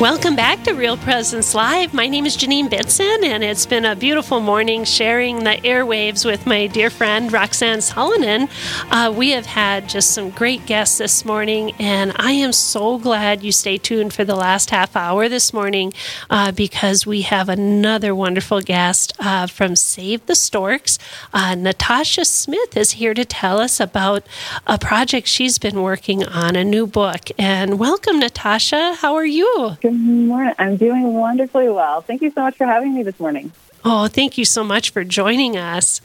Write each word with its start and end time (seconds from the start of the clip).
Welcome 0.00 0.36
back 0.36 0.62
to 0.62 0.74
Real 0.74 0.96
Presence 0.96 1.56
Live. 1.56 1.92
My 1.92 2.06
name 2.06 2.24
is 2.24 2.36
Janine 2.36 2.68
Bitson, 2.68 3.24
and 3.24 3.42
it's 3.42 3.66
been 3.66 3.84
a 3.84 3.96
beautiful 3.96 4.38
morning 4.38 4.84
sharing 4.84 5.42
the 5.42 5.56
airwaves 5.64 6.24
with 6.24 6.46
my 6.46 6.68
dear 6.68 6.88
friend 6.88 7.32
Roxanne 7.32 7.78
Solonen. 7.80 8.48
Uh, 8.92 9.10
we 9.10 9.30
have 9.30 9.46
had 9.46 9.88
just 9.88 10.12
some 10.12 10.30
great 10.30 10.64
guests 10.66 10.98
this 10.98 11.24
morning, 11.24 11.72
and 11.80 12.12
I 12.14 12.30
am 12.30 12.52
so 12.52 12.96
glad 12.98 13.42
you 13.42 13.50
stay 13.50 13.76
tuned 13.76 14.14
for 14.14 14.24
the 14.24 14.36
last 14.36 14.70
half 14.70 14.94
hour 14.94 15.28
this 15.28 15.52
morning 15.52 15.92
uh, 16.30 16.52
because 16.52 17.04
we 17.04 17.22
have 17.22 17.48
another 17.48 18.14
wonderful 18.14 18.60
guest 18.60 19.14
uh, 19.18 19.48
from 19.48 19.74
Save 19.74 20.26
the 20.26 20.36
Storks. 20.36 21.00
Uh, 21.34 21.56
Natasha 21.56 22.24
Smith 22.24 22.76
is 22.76 22.92
here 22.92 23.14
to 23.14 23.24
tell 23.24 23.58
us 23.58 23.80
about 23.80 24.24
a 24.64 24.78
project 24.78 25.26
she's 25.26 25.58
been 25.58 25.82
working 25.82 26.24
on, 26.24 26.54
a 26.54 26.62
new 26.62 26.86
book. 26.86 27.30
And 27.36 27.80
welcome, 27.80 28.20
Natasha. 28.20 28.94
How 28.94 29.16
are 29.16 29.26
you? 29.26 29.76
Good 29.88 29.96
morning. 29.96 30.54
I'm 30.58 30.76
doing 30.76 31.14
wonderfully 31.14 31.70
well. 31.70 32.02
Thank 32.02 32.20
you 32.20 32.30
so 32.30 32.42
much 32.42 32.58
for 32.58 32.66
having 32.66 32.94
me 32.94 33.02
this 33.02 33.18
morning. 33.18 33.52
Oh, 33.86 34.06
thank 34.06 34.36
you 34.36 34.44
so 34.44 34.62
much 34.62 34.90
for 34.90 35.02
joining 35.02 35.56
us. 35.56 36.02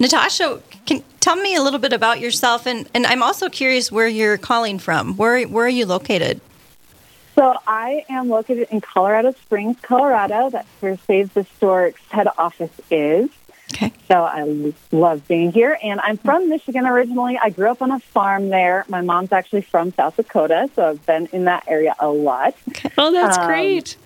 Natasha, 0.00 0.62
can 0.86 1.04
tell 1.20 1.36
me 1.36 1.54
a 1.54 1.62
little 1.62 1.78
bit 1.78 1.92
about 1.92 2.18
yourself, 2.18 2.66
and, 2.66 2.88
and 2.94 3.04
I'm 3.04 3.22
also 3.22 3.50
curious 3.50 3.92
where 3.92 4.08
you're 4.08 4.38
calling 4.38 4.78
from. 4.78 5.18
Where 5.18 5.46
where 5.46 5.66
are 5.66 5.68
you 5.68 5.84
located? 5.84 6.40
So 7.34 7.58
I 7.66 8.06
am 8.08 8.30
located 8.30 8.68
in 8.70 8.80
Colorado 8.80 9.32
Springs, 9.32 9.76
Colorado. 9.82 10.48
That's 10.48 10.66
where 10.80 10.96
Save 11.06 11.34
the 11.34 11.44
Storks 11.58 12.00
head 12.08 12.28
office 12.38 12.72
is. 12.90 13.28
Okay. 13.72 13.92
So 14.08 14.22
I 14.22 14.72
love 14.92 15.26
being 15.28 15.52
here. 15.52 15.78
And 15.82 16.00
I'm 16.00 16.16
from 16.16 16.48
Michigan 16.48 16.86
originally. 16.86 17.38
I 17.42 17.50
grew 17.50 17.70
up 17.70 17.82
on 17.82 17.90
a 17.90 17.98
farm 17.98 18.48
there. 18.48 18.84
My 18.88 19.02
mom's 19.02 19.32
actually 19.32 19.62
from 19.62 19.92
South 19.92 20.16
Dakota, 20.16 20.70
so 20.74 20.88
I've 20.88 21.04
been 21.06 21.28
in 21.32 21.44
that 21.44 21.64
area 21.68 21.94
a 21.98 22.08
lot. 22.08 22.56
Okay. 22.70 22.90
Oh, 22.96 23.12
that's 23.12 23.38
um, 23.38 23.46
great. 23.46 23.96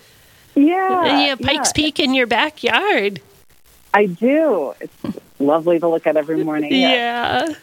Yeah. 0.55 1.05
And 1.05 1.21
you 1.21 1.29
have 1.29 1.39
Pikes 1.39 1.69
yeah. 1.69 1.83
Peak 1.83 1.99
in 1.99 2.13
your 2.13 2.27
backyard. 2.27 3.21
I 3.93 4.07
do. 4.07 4.73
It's 4.79 5.19
lovely 5.39 5.79
to 5.79 5.87
look 5.87 6.07
at 6.07 6.17
every 6.17 6.43
morning. 6.43 6.73
Yeah. 6.73 7.53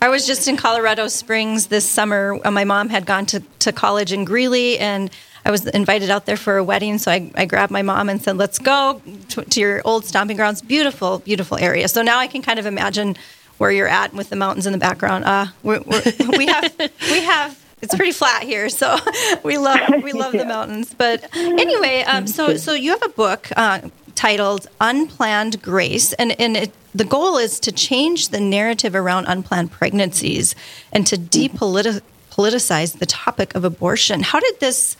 I 0.00 0.08
was 0.08 0.26
just 0.26 0.46
in 0.46 0.56
Colorado 0.56 1.08
Springs 1.08 1.66
this 1.66 1.88
summer. 1.88 2.38
My 2.44 2.64
mom 2.64 2.88
had 2.88 3.04
gone 3.04 3.26
to, 3.26 3.40
to 3.60 3.72
college 3.72 4.12
in 4.12 4.24
Greeley, 4.24 4.78
and 4.78 5.10
I 5.48 5.50
was 5.50 5.66
invited 5.66 6.10
out 6.10 6.26
there 6.26 6.36
for 6.36 6.58
a 6.58 6.62
wedding, 6.62 6.98
so 6.98 7.10
I, 7.10 7.30
I 7.34 7.46
grabbed 7.46 7.72
my 7.72 7.80
mom 7.80 8.10
and 8.10 8.20
said, 8.20 8.36
"Let's 8.36 8.58
go 8.58 9.00
to, 9.30 9.42
to, 9.42 9.60
your 9.60 9.80
old 9.86 10.04
stomping 10.04 10.36
grounds. 10.36 10.60
Beautiful, 10.60 11.20
beautiful 11.20 11.56
area." 11.56 11.88
So 11.88 12.02
now 12.02 12.18
I 12.18 12.26
can 12.26 12.42
kind 12.42 12.58
of 12.58 12.66
imagine 12.66 13.16
where 13.56 13.72
you're 13.72 13.88
at 13.88 14.12
with 14.12 14.28
the 14.28 14.36
mountains 14.36 14.66
in 14.66 14.72
the 14.72 14.78
background. 14.78 15.24
Uh, 15.24 15.46
we're, 15.62 15.80
we're, 15.80 16.02
we 16.36 16.46
have 16.48 16.74
we 17.10 17.20
have 17.22 17.58
it's 17.80 17.94
pretty 17.94 18.12
flat 18.12 18.42
here, 18.42 18.68
so 18.68 18.98
we 19.42 19.56
love 19.56 19.80
we 20.02 20.12
love 20.12 20.32
the 20.32 20.44
mountains. 20.44 20.92
But 20.92 21.34
anyway, 21.34 22.02
um, 22.02 22.26
so 22.26 22.58
so 22.58 22.74
you 22.74 22.90
have 22.90 23.02
a 23.02 23.08
book 23.08 23.48
uh, 23.56 23.88
titled 24.14 24.66
"Unplanned 24.82 25.62
Grace," 25.62 26.12
and 26.12 26.38
and 26.38 26.58
it, 26.58 26.72
the 26.94 27.06
goal 27.06 27.38
is 27.38 27.58
to 27.60 27.72
change 27.72 28.28
the 28.28 28.40
narrative 28.40 28.94
around 28.94 29.24
unplanned 29.24 29.72
pregnancies 29.72 30.54
and 30.92 31.06
to 31.06 31.16
depoliticize 31.16 32.98
the 32.98 33.06
topic 33.06 33.54
of 33.54 33.64
abortion. 33.64 34.20
How 34.20 34.40
did 34.40 34.60
this 34.60 34.98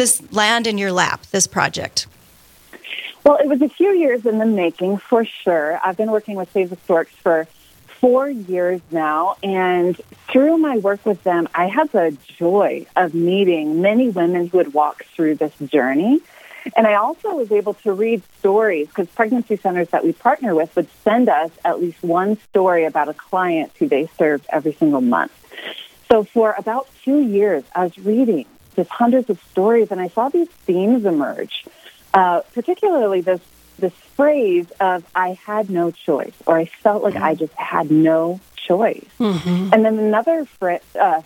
this 0.00 0.32
land 0.32 0.66
in 0.66 0.78
your 0.78 0.90
lap, 0.90 1.26
this 1.26 1.46
project? 1.46 2.06
Well, 3.22 3.36
it 3.36 3.46
was 3.46 3.60
a 3.60 3.68
few 3.68 3.90
years 3.90 4.24
in 4.24 4.38
the 4.38 4.46
making 4.46 4.96
for 4.96 5.26
sure. 5.26 5.78
I've 5.84 5.98
been 5.98 6.10
working 6.10 6.36
with 6.36 6.50
Save 6.52 6.70
the 6.70 6.76
Storks 6.76 7.12
for 7.16 7.46
four 7.86 8.30
years 8.30 8.80
now, 8.90 9.36
and 9.42 9.94
through 10.32 10.56
my 10.56 10.78
work 10.78 11.04
with 11.04 11.22
them, 11.22 11.50
I 11.54 11.66
had 11.66 11.92
the 11.92 12.16
joy 12.38 12.86
of 12.96 13.12
meeting 13.12 13.82
many 13.82 14.08
women 14.08 14.46
who 14.46 14.56
had 14.56 14.72
walked 14.72 15.04
through 15.04 15.34
this 15.34 15.52
journey. 15.66 16.20
And 16.74 16.86
I 16.86 16.94
also 16.94 17.34
was 17.34 17.52
able 17.52 17.74
to 17.74 17.92
read 17.92 18.22
stories 18.38 18.88
because 18.88 19.08
pregnancy 19.08 19.56
centers 19.56 19.88
that 19.88 20.02
we 20.02 20.14
partner 20.14 20.54
with 20.54 20.74
would 20.76 20.88
send 21.04 21.28
us 21.28 21.50
at 21.62 21.78
least 21.78 22.02
one 22.02 22.38
story 22.48 22.86
about 22.86 23.10
a 23.10 23.14
client 23.14 23.72
who 23.78 23.86
they 23.86 24.06
served 24.16 24.46
every 24.48 24.72
single 24.72 25.02
month. 25.02 25.32
So 26.10 26.24
for 26.24 26.54
about 26.56 26.88
two 27.04 27.20
years, 27.20 27.64
I 27.74 27.84
was 27.84 27.98
reading 27.98 28.46
just 28.76 28.90
hundreds 28.90 29.30
of 29.30 29.40
stories, 29.50 29.90
and 29.90 30.00
I 30.00 30.08
saw 30.08 30.28
these 30.28 30.48
themes 30.48 31.04
emerge. 31.04 31.64
Uh, 32.12 32.40
particularly 32.54 33.20
this 33.20 33.40
this 33.78 33.92
phrase 34.16 34.70
of 34.80 35.04
"I 35.14 35.38
had 35.44 35.70
no 35.70 35.90
choice" 35.90 36.34
or 36.46 36.58
"I 36.58 36.64
felt 36.64 37.02
like 37.02 37.14
mm-hmm. 37.14 37.24
I 37.24 37.34
just 37.34 37.54
had 37.54 37.90
no 37.90 38.40
choice," 38.56 39.08
mm-hmm. 39.18 39.72
and 39.72 39.84
then 39.84 39.98
another 39.98 40.46
uh, 40.98 41.22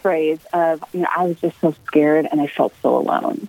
phrase 0.00 0.38
of 0.52 0.82
"You 0.92 1.00
know, 1.00 1.08
I 1.14 1.24
was 1.24 1.40
just 1.40 1.60
so 1.60 1.74
scared 1.86 2.26
and 2.30 2.40
I 2.40 2.46
felt 2.46 2.72
so 2.82 2.96
alone." 2.96 3.48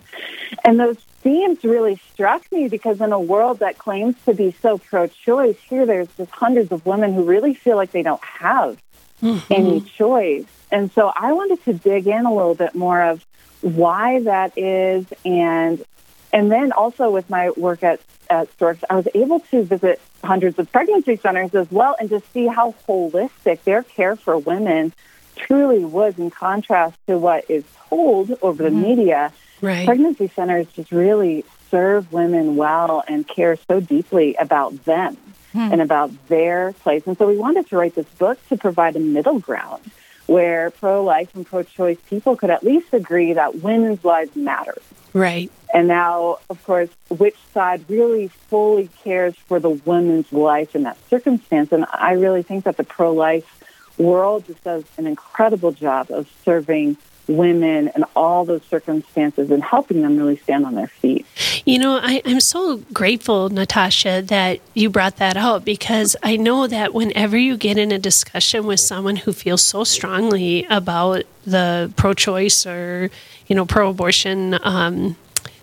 And 0.64 0.80
those 0.80 0.98
themes 1.22 1.62
really 1.64 2.00
struck 2.12 2.50
me 2.50 2.68
because 2.68 3.00
in 3.00 3.12
a 3.12 3.20
world 3.20 3.60
that 3.60 3.78
claims 3.78 4.16
to 4.24 4.34
be 4.34 4.54
so 4.62 4.78
pro-choice, 4.78 5.56
here 5.68 5.86
there's 5.86 6.08
just 6.16 6.30
hundreds 6.30 6.72
of 6.72 6.84
women 6.84 7.12
who 7.14 7.24
really 7.24 7.54
feel 7.54 7.76
like 7.76 7.92
they 7.92 8.02
don't 8.02 8.24
have 8.24 8.78
mm-hmm. 9.22 9.52
any 9.52 9.80
choice. 9.80 10.46
And 10.70 10.92
so 10.92 11.12
I 11.14 11.32
wanted 11.32 11.64
to 11.64 11.72
dig 11.72 12.06
in 12.06 12.26
a 12.26 12.34
little 12.34 12.54
bit 12.54 12.74
more 12.74 13.02
of 13.02 13.24
why 13.60 14.20
that 14.20 14.56
is 14.56 15.06
and 15.24 15.84
and 16.32 16.50
then 16.50 16.70
also 16.70 17.10
with 17.10 17.28
my 17.28 17.50
work 17.50 17.82
at, 17.82 18.00
at 18.28 18.52
Storks, 18.52 18.84
I 18.88 18.94
was 18.94 19.08
able 19.14 19.40
to 19.40 19.64
visit 19.64 20.00
hundreds 20.22 20.58
of 20.60 20.70
pregnancy 20.70 21.16
centers 21.16 21.54
as 21.54 21.70
well 21.72 21.96
and 21.98 22.08
to 22.10 22.22
see 22.32 22.46
how 22.46 22.74
holistic 22.88 23.64
their 23.64 23.82
care 23.82 24.14
for 24.14 24.38
women 24.38 24.92
truly 25.34 25.84
was 25.84 26.18
in 26.18 26.30
contrast 26.30 26.96
to 27.08 27.18
what 27.18 27.50
is 27.50 27.64
told 27.88 28.38
over 28.42 28.62
the 28.62 28.68
mm-hmm. 28.68 28.82
media. 28.82 29.32
Right. 29.60 29.84
Pregnancy 29.84 30.28
centers 30.28 30.68
just 30.68 30.92
really 30.92 31.44
serve 31.68 32.12
women 32.12 32.54
well 32.54 33.02
and 33.08 33.26
care 33.26 33.56
so 33.68 33.80
deeply 33.80 34.36
about 34.36 34.84
them 34.84 35.16
hmm. 35.52 35.58
and 35.72 35.80
about 35.80 36.10
their 36.28 36.72
place. 36.72 37.06
And 37.06 37.16
so 37.16 37.26
we 37.26 37.36
wanted 37.36 37.68
to 37.68 37.76
write 37.76 37.94
this 37.94 38.08
book 38.18 38.38
to 38.48 38.56
provide 38.56 38.96
a 38.96 39.00
middle 39.00 39.38
ground 39.38 39.82
where 40.26 40.70
pro 40.70 41.02
life 41.02 41.34
and 41.34 41.44
pro 41.44 41.64
choice 41.64 41.98
people 42.08 42.36
could 42.36 42.50
at 42.50 42.62
least 42.62 42.86
agree 42.92 43.32
that 43.32 43.56
women's 43.62 44.04
lives 44.04 44.36
matter. 44.36 44.76
Right. 45.12 45.50
And 45.74 45.88
now, 45.88 46.38
of 46.48 46.62
course, 46.64 46.88
which 47.08 47.36
side 47.52 47.84
really 47.88 48.28
fully 48.28 48.88
cares 49.02 49.34
for 49.34 49.58
the 49.58 49.70
woman's 49.70 50.32
life 50.32 50.76
in 50.76 50.84
that 50.84 50.96
circumstance? 51.08 51.72
And 51.72 51.84
I 51.92 52.12
really 52.12 52.42
think 52.42 52.64
that 52.64 52.76
the 52.76 52.84
pro 52.84 53.12
life 53.12 53.60
world 53.98 54.46
just 54.46 54.62
does 54.62 54.84
an 54.98 55.06
incredible 55.06 55.72
job 55.72 56.10
of 56.10 56.28
serving 56.44 56.96
women 57.30 57.88
and 57.88 58.04
all 58.16 58.44
those 58.44 58.62
circumstances 58.64 59.50
and 59.50 59.62
helping 59.62 60.02
them 60.02 60.16
really 60.16 60.36
stand 60.36 60.66
on 60.66 60.74
their 60.74 60.88
feet. 60.88 61.26
You 61.64 61.78
know, 61.78 61.98
I, 62.02 62.22
am 62.24 62.40
so 62.40 62.78
grateful, 62.92 63.48
Natasha, 63.48 64.22
that 64.26 64.60
you 64.74 64.90
brought 64.90 65.16
that 65.16 65.36
out 65.36 65.64
because 65.64 66.16
I 66.22 66.36
know 66.36 66.66
that 66.66 66.92
whenever 66.92 67.36
you 67.36 67.56
get 67.56 67.78
in 67.78 67.92
a 67.92 67.98
discussion 67.98 68.66
with 68.66 68.80
someone 68.80 69.16
who 69.16 69.32
feels 69.32 69.62
so 69.62 69.84
strongly 69.84 70.66
about 70.68 71.24
the 71.44 71.92
pro 71.96 72.14
choice 72.14 72.66
or, 72.66 73.10
you 73.46 73.56
know, 73.56 73.64
pro 73.64 73.90
abortion, 73.90 74.58
um, 74.62 75.16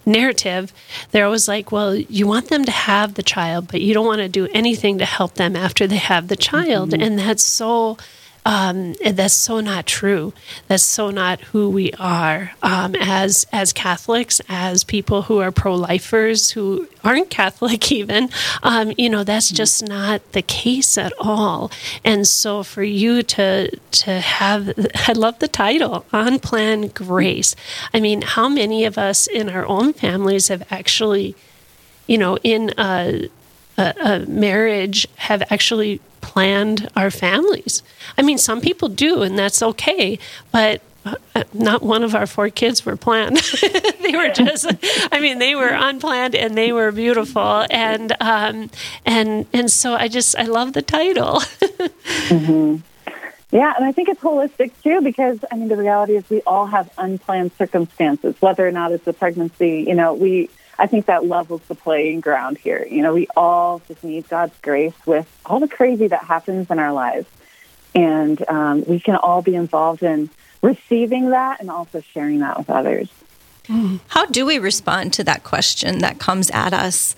narrative, 0.05 0.73
they're 1.11 1.25
always 1.25 1.47
like, 1.47 1.71
well, 1.71 1.93
you 1.93 2.25
want 2.25 2.47
them 2.47 2.63
to 2.63 2.71
have 2.71 3.15
the 3.15 3.23
child, 3.23 3.67
but 3.69 3.81
you 3.81 3.93
don't 3.93 4.05
want 4.05 4.21
to 4.21 4.29
do 4.29 4.47
anything 4.53 4.97
to 4.97 5.05
help 5.05 5.33
them 5.33 5.55
after 5.55 5.85
they 5.85 5.97
have 5.97 6.29
the 6.29 6.35
child. 6.37 6.91
Mm-hmm. 6.91 7.01
And 7.01 7.19
that's 7.19 7.45
so 7.45 7.97
um, 8.47 8.93
that's 9.03 9.33
so 9.33 9.59
not 9.59 9.85
true. 9.85 10.31
That's 10.69 10.81
so 10.81 11.11
not 11.11 11.41
who 11.41 11.69
we 11.69 11.91
are 11.99 12.53
um, 12.63 12.95
as 12.95 13.45
as 13.51 13.73
Catholics, 13.73 14.39
as 14.47 14.85
people 14.85 15.23
who 15.23 15.39
are 15.39 15.51
pro 15.51 15.75
lifers 15.75 16.51
who 16.51 16.87
aren't 17.03 17.29
Catholic 17.29 17.91
even. 17.91 18.29
Um, 18.63 18.93
you 18.97 19.09
know, 19.09 19.25
that's 19.25 19.49
just 19.49 19.83
not 19.85 20.31
the 20.31 20.41
case 20.41 20.97
at 20.97 21.11
all. 21.19 21.71
And 22.05 22.25
so, 22.25 22.63
for 22.63 22.83
you 22.83 23.21
to 23.21 23.69
to 23.75 24.11
have, 24.21 24.71
I 25.09 25.11
love 25.11 25.39
the 25.39 25.49
title, 25.49 26.05
Unplanned 26.13 26.93
Grace. 26.93 27.53
I 27.93 27.99
mean, 27.99 28.21
how 28.21 28.47
many 28.47 28.85
of 28.85 28.97
us 28.97 29.27
in 29.27 29.49
our 29.49 29.65
own 29.65 29.91
families 29.91 30.47
have 30.47 30.65
actually, 30.71 31.35
you 32.07 32.17
know, 32.17 32.37
in 32.43 32.73
a 32.77 33.27
a, 33.77 34.25
marriage 34.27 35.07
have 35.15 35.43
actually 35.51 35.99
planned 36.21 36.89
our 36.95 37.11
families. 37.11 37.83
I 38.17 38.21
mean, 38.21 38.37
some 38.37 38.61
people 38.61 38.89
do, 38.89 39.21
and 39.21 39.37
that's 39.37 39.61
okay, 39.61 40.19
but 40.51 40.81
uh, 41.05 41.43
not 41.53 41.81
one 41.81 42.03
of 42.03 42.15
our 42.15 42.27
four 42.27 42.49
kids 42.49 42.85
were 42.85 42.97
planned. 42.97 43.37
they 44.01 44.11
were 44.13 44.29
just, 44.29 44.69
I 45.11 45.19
mean, 45.19 45.39
they 45.39 45.55
were 45.55 45.69
unplanned 45.69 46.35
and 46.35 46.57
they 46.57 46.71
were 46.71 46.91
beautiful, 46.91 47.65
and 47.69 48.13
um, 48.19 48.69
and 49.05 49.45
and 49.53 49.71
so 49.71 49.93
I 49.93 50.07
just 50.07 50.37
I 50.37 50.43
love 50.43 50.73
the 50.73 50.81
title. 50.81 51.39
mm-hmm. 52.29 52.77
Yeah, 53.51 53.73
and 53.77 53.85
I 53.85 53.93
think 53.93 54.09
it's 54.09 54.19
holistic 54.19 54.71
too 54.83 54.99
because 55.01 55.39
I 55.49 55.55
mean 55.55 55.69
the 55.69 55.77
reality 55.77 56.17
is 56.17 56.29
we 56.29 56.41
all 56.41 56.65
have 56.65 56.89
unplanned 56.97 57.53
circumstances, 57.57 58.35
whether 58.41 58.67
or 58.67 58.71
not 58.71 58.91
it's 58.91 59.07
a 59.07 59.13
pregnancy. 59.13 59.85
You 59.87 59.95
know, 59.95 60.13
we 60.13 60.49
I 60.79 60.87
think 60.87 61.07
that 61.07 61.25
levels 61.25 61.61
the 61.67 61.75
playing 61.75 62.21
ground 62.21 62.57
here. 62.57 62.85
You 62.89 63.01
know, 63.01 63.13
we 63.13 63.27
all 63.35 63.81
just 63.87 64.03
need 64.03 64.29
God's 64.29 64.57
grace 64.61 64.93
with 65.05 65.27
all 65.45 65.59
the 65.59 65.67
crazy 65.67 66.07
that 66.07 66.23
happens 66.23 66.69
in 66.69 66.79
our 66.79 66.93
lives. 66.93 67.27
And 67.95 68.47
um, 68.47 68.83
we 68.85 68.99
can 68.99 69.15
all 69.15 69.41
be 69.41 69.55
involved 69.55 70.03
in 70.03 70.29
receiving 70.61 71.31
that 71.31 71.59
and 71.59 71.71
also 71.71 72.01
sharing 72.01 72.39
that 72.39 72.57
with 72.57 72.69
others. 72.69 73.09
How 74.09 74.25
do 74.25 74.45
we 74.45 74.59
respond 74.59 75.13
to 75.13 75.23
that 75.25 75.43
question 75.43 75.99
that 75.99 76.19
comes 76.19 76.49
at 76.51 76.73
us 76.73 77.15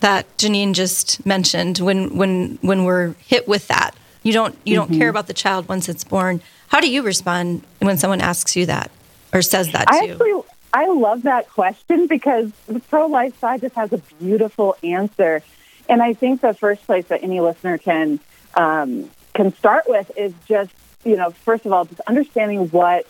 that 0.00 0.26
Janine 0.36 0.72
just 0.72 1.24
mentioned 1.24 1.78
when 1.78 2.16
when 2.16 2.58
when 2.60 2.84
we're 2.84 3.14
hit 3.18 3.46
with 3.46 3.68
that? 3.68 3.94
You 4.24 4.32
don't 4.32 4.56
you 4.64 4.74
don't 4.74 4.90
mm-hmm. 4.90 4.98
care 4.98 5.08
about 5.08 5.28
the 5.28 5.32
child 5.32 5.68
once 5.68 5.88
it's 5.88 6.02
born. 6.02 6.42
How 6.68 6.80
do 6.80 6.90
you 6.90 7.02
respond 7.02 7.62
when 7.78 7.98
someone 7.98 8.20
asks 8.20 8.56
you 8.56 8.66
that 8.66 8.90
or 9.32 9.42
says 9.42 9.70
that 9.72 9.86
to 9.86 9.94
I 9.94 9.98
actually, 9.98 10.30
you? 10.30 10.44
I 10.72 10.86
love 10.86 11.22
that 11.22 11.48
question 11.50 12.06
because 12.06 12.50
the 12.66 12.80
pro 12.80 13.06
life 13.06 13.38
side 13.38 13.60
just 13.60 13.74
has 13.74 13.92
a 13.92 13.98
beautiful 14.18 14.76
answer. 14.82 15.42
And 15.88 16.02
I 16.02 16.14
think 16.14 16.40
the 16.40 16.54
first 16.54 16.84
place 16.86 17.06
that 17.08 17.22
any 17.22 17.40
listener 17.40 17.78
can 17.78 18.20
um, 18.54 19.10
can 19.34 19.54
start 19.54 19.84
with 19.88 20.10
is 20.16 20.32
just, 20.46 20.72
you 21.04 21.16
know, 21.16 21.30
first 21.30 21.66
of 21.66 21.72
all, 21.72 21.84
just 21.84 22.00
understanding 22.00 22.68
what 22.68 23.06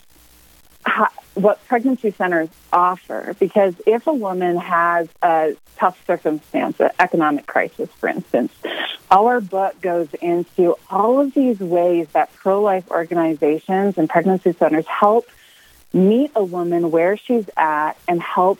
how, 0.85 1.09
what 1.35 1.65
pregnancy 1.67 2.11
centers 2.11 2.49
offer. 2.73 3.37
Because 3.39 3.75
if 3.87 4.07
a 4.07 4.13
woman 4.13 4.57
has 4.57 5.09
a 5.23 5.57
tough 5.77 6.05
circumstance, 6.07 6.81
an 6.81 6.91
economic 6.99 7.47
crisis, 7.47 7.89
for 7.91 8.09
instance, 8.09 8.53
our 9.11 9.41
book 9.41 9.81
goes 9.81 10.09
into 10.15 10.77
all 10.91 11.21
of 11.21 11.35
these 11.35 11.61
ways 11.61 12.09
that 12.13 12.33
pro 12.35 12.61
life 12.63 12.91
organizations 12.91 13.99
and 13.99 14.09
pregnancy 14.09 14.53
centers 14.53 14.87
help 14.87 15.27
meet 15.93 16.31
a 16.35 16.45
woman 16.45 16.91
where 16.91 17.17
she's 17.17 17.49
at 17.57 17.95
and 18.09 18.21
help 18.23 18.59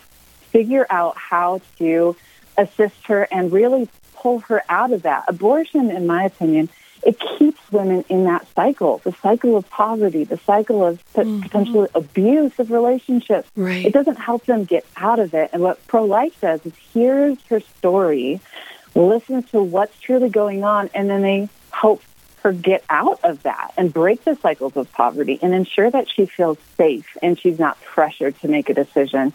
figure 0.51 0.87
out 0.91 1.17
how 1.17 1.61
to 1.79 2.17
assist 2.59 3.07
her 3.07 3.27
and 3.31 3.53
really 3.53 3.89
pull 4.15 4.41
her 4.41 4.63
out 4.69 4.93
of 4.93 5.03
that. 5.03 5.25
Abortion, 5.29 5.91
in 5.91 6.07
my 6.07 6.25
opinion, 6.25 6.69
it 7.03 7.19
keeps 7.19 7.61
women 7.73 8.05
in 8.09 8.25
that 8.25 8.47
cycle, 8.55 8.99
the 8.99 9.13
cycle 9.13 9.57
of 9.57 9.69
poverty, 9.69 10.25
the 10.25 10.39
cycle 10.39 10.85
of 10.85 11.03
mm-hmm. 11.15 11.41
potentially 11.41 11.89
abuse 11.95 12.57
of 12.59 12.71
relationships. 12.71 13.51
Right. 13.57 13.85
It 13.85 13.93
doesn't 13.93 14.17
help 14.17 14.45
them 14.47 14.65
get 14.65 14.87
out 14.97 15.19
of 15.19 15.35
it. 15.35 15.51
And 15.53 15.63
what 15.63 15.85
pro 15.89 16.05
life 16.05 16.39
says 16.41 16.65
is 16.65 16.73
here's 16.95 17.43
her 17.47 17.61
story, 17.61 18.41
listen 18.95 19.43
to 19.45 19.63
what's 19.63 19.99
truly 19.99 20.29
going 20.29 20.63
on, 20.63 20.91
and 20.95 21.11
then 21.11 21.23
they 21.23 21.49
help 21.73 22.03
her 22.43 22.53
get 22.53 22.85
out 22.91 23.21
of 23.23 23.43
that 23.45 23.73
and 23.77 23.93
break 23.93 24.25
the 24.25 24.35
cycles 24.37 24.77
of 24.77 24.91
poverty 24.93 25.39
and 25.43 25.55
ensure 25.55 25.91
that 25.91 26.09
she 26.11 26.27
feels 26.27 26.59
safe 26.77 27.17
and 27.23 27.39
she's 27.39 27.59
not 27.59 27.81
pressured 27.83 28.39
to 28.41 28.49
make 28.49 28.69
a 28.69 28.75
decision. 28.75 29.33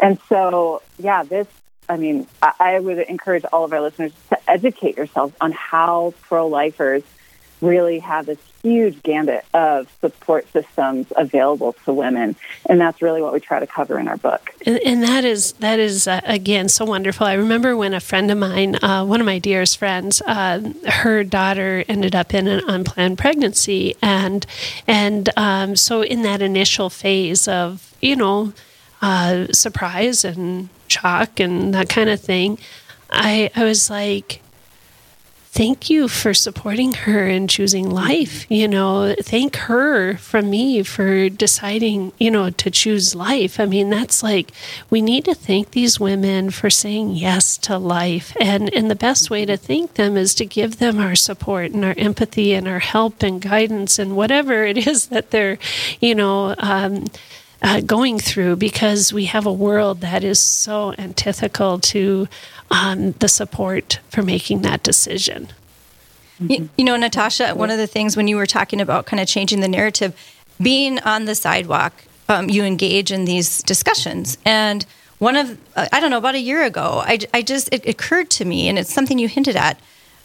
And 0.00 0.18
so, 0.28 0.82
yeah, 0.98 1.22
this 1.22 1.46
I 1.88 1.96
mean, 1.96 2.26
I 2.42 2.80
would 2.80 2.98
encourage 2.98 3.44
all 3.52 3.64
of 3.64 3.72
our 3.72 3.80
listeners 3.80 4.12
to 4.30 4.50
educate 4.50 4.96
yourselves 4.96 5.34
on 5.40 5.52
how 5.52 6.14
pro 6.22 6.48
lifers 6.48 7.04
really 7.60 7.98
have 8.00 8.26
this 8.26 8.38
huge 8.62 9.02
gambit 9.02 9.44
of 9.54 9.88
support 10.00 10.50
systems 10.52 11.06
available 11.16 11.74
to 11.84 11.92
women. 11.92 12.34
And 12.68 12.80
that's 12.80 13.00
really 13.00 13.22
what 13.22 13.32
we 13.32 13.40
try 13.40 13.60
to 13.60 13.66
cover 13.66 13.98
in 13.98 14.08
our 14.08 14.16
book. 14.16 14.54
And, 14.66 14.78
and 14.84 15.02
that 15.02 15.24
is 15.24 15.52
that 15.52 15.78
is 15.78 16.08
uh, 16.08 16.20
again 16.24 16.68
so 16.68 16.84
wonderful. 16.84 17.26
I 17.26 17.34
remember 17.34 17.76
when 17.76 17.94
a 17.94 18.00
friend 18.00 18.30
of 18.30 18.38
mine 18.38 18.82
uh, 18.82 19.04
one 19.04 19.20
of 19.20 19.26
my 19.26 19.38
dearest 19.38 19.78
friends 19.78 20.20
uh, 20.22 20.72
her 20.86 21.22
daughter 21.22 21.84
ended 21.88 22.14
up 22.14 22.34
in 22.34 22.48
an 22.48 22.62
unplanned 22.66 23.18
pregnancy. 23.18 23.94
And 24.02 24.44
and 24.86 25.28
um, 25.36 25.76
so 25.76 26.02
in 26.02 26.22
that 26.22 26.42
initial 26.42 26.90
phase 26.90 27.46
of 27.46 27.94
you 28.00 28.16
know 28.16 28.52
uh, 29.02 29.46
surprise 29.52 30.24
and 30.24 30.68
shock 30.88 31.40
and 31.40 31.74
that 31.74 31.88
kind 31.88 32.10
of 32.10 32.20
thing, 32.20 32.58
I, 33.10 33.50
I 33.54 33.64
was 33.64 33.90
like, 33.90 34.42
thank 35.56 35.88
you 35.88 36.06
for 36.06 36.34
supporting 36.34 36.92
her 36.92 37.26
and 37.26 37.48
choosing 37.48 37.88
life. 37.88 38.44
You 38.50 38.68
know, 38.68 39.14
thank 39.18 39.56
her 39.56 40.18
from 40.18 40.50
me 40.50 40.82
for 40.82 41.30
deciding, 41.30 42.12
you 42.18 42.30
know, 42.30 42.50
to 42.50 42.70
choose 42.70 43.14
life. 43.14 43.58
I 43.58 43.64
mean, 43.64 43.88
that's 43.88 44.22
like 44.22 44.52
we 44.90 45.00
need 45.00 45.24
to 45.24 45.34
thank 45.34 45.70
these 45.70 45.98
women 45.98 46.50
for 46.50 46.68
saying 46.68 47.12
yes 47.12 47.56
to 47.58 47.78
life. 47.78 48.36
And 48.38 48.72
and 48.74 48.90
the 48.90 48.94
best 48.94 49.30
way 49.30 49.46
to 49.46 49.56
thank 49.56 49.94
them 49.94 50.18
is 50.18 50.34
to 50.34 50.44
give 50.44 50.76
them 50.76 51.00
our 51.00 51.16
support 51.16 51.72
and 51.72 51.86
our 51.86 51.94
empathy 51.96 52.52
and 52.52 52.68
our 52.68 52.80
help 52.80 53.22
and 53.22 53.40
guidance 53.40 53.98
and 53.98 54.14
whatever 54.14 54.62
it 54.64 54.86
is 54.86 55.06
that 55.06 55.30
they're, 55.30 55.58
you 56.00 56.14
know, 56.14 56.54
um, 56.58 57.06
uh, 57.66 57.80
going 57.80 58.16
through 58.18 58.54
because 58.54 59.12
we 59.12 59.24
have 59.24 59.44
a 59.44 59.52
world 59.52 60.00
that 60.00 60.22
is 60.22 60.38
so 60.38 60.94
antithetical 60.98 61.80
to 61.80 62.28
um, 62.70 63.10
the 63.12 63.28
support 63.28 63.98
for 64.08 64.22
making 64.22 64.62
that 64.62 64.84
decision. 64.84 65.48
You, 66.38 66.68
you 66.76 66.84
know, 66.84 66.96
Natasha, 66.96 67.54
one 67.54 67.70
of 67.70 67.78
the 67.78 67.88
things 67.88 68.16
when 68.16 68.28
you 68.28 68.36
were 68.36 68.46
talking 68.46 68.80
about 68.80 69.06
kind 69.06 69.20
of 69.20 69.26
changing 69.26 69.60
the 69.60 69.68
narrative, 69.68 70.14
being 70.62 71.00
on 71.00 71.24
the 71.24 71.34
sidewalk, 71.34 72.04
um, 72.28 72.48
you 72.48 72.62
engage 72.62 73.10
in 73.10 73.24
these 73.24 73.64
discussions. 73.64 74.38
And 74.44 74.86
one 75.18 75.34
of, 75.34 75.58
uh, 75.74 75.88
I 75.92 75.98
don't 75.98 76.10
know, 76.10 76.18
about 76.18 76.36
a 76.36 76.40
year 76.40 76.62
ago, 76.62 77.02
I, 77.04 77.18
I 77.34 77.42
just, 77.42 77.68
it 77.72 77.84
occurred 77.86 78.30
to 78.30 78.44
me, 78.44 78.68
and 78.68 78.78
it's 78.78 78.92
something 78.92 79.18
you 79.18 79.28
hinted 79.28 79.56
at. 79.56 79.80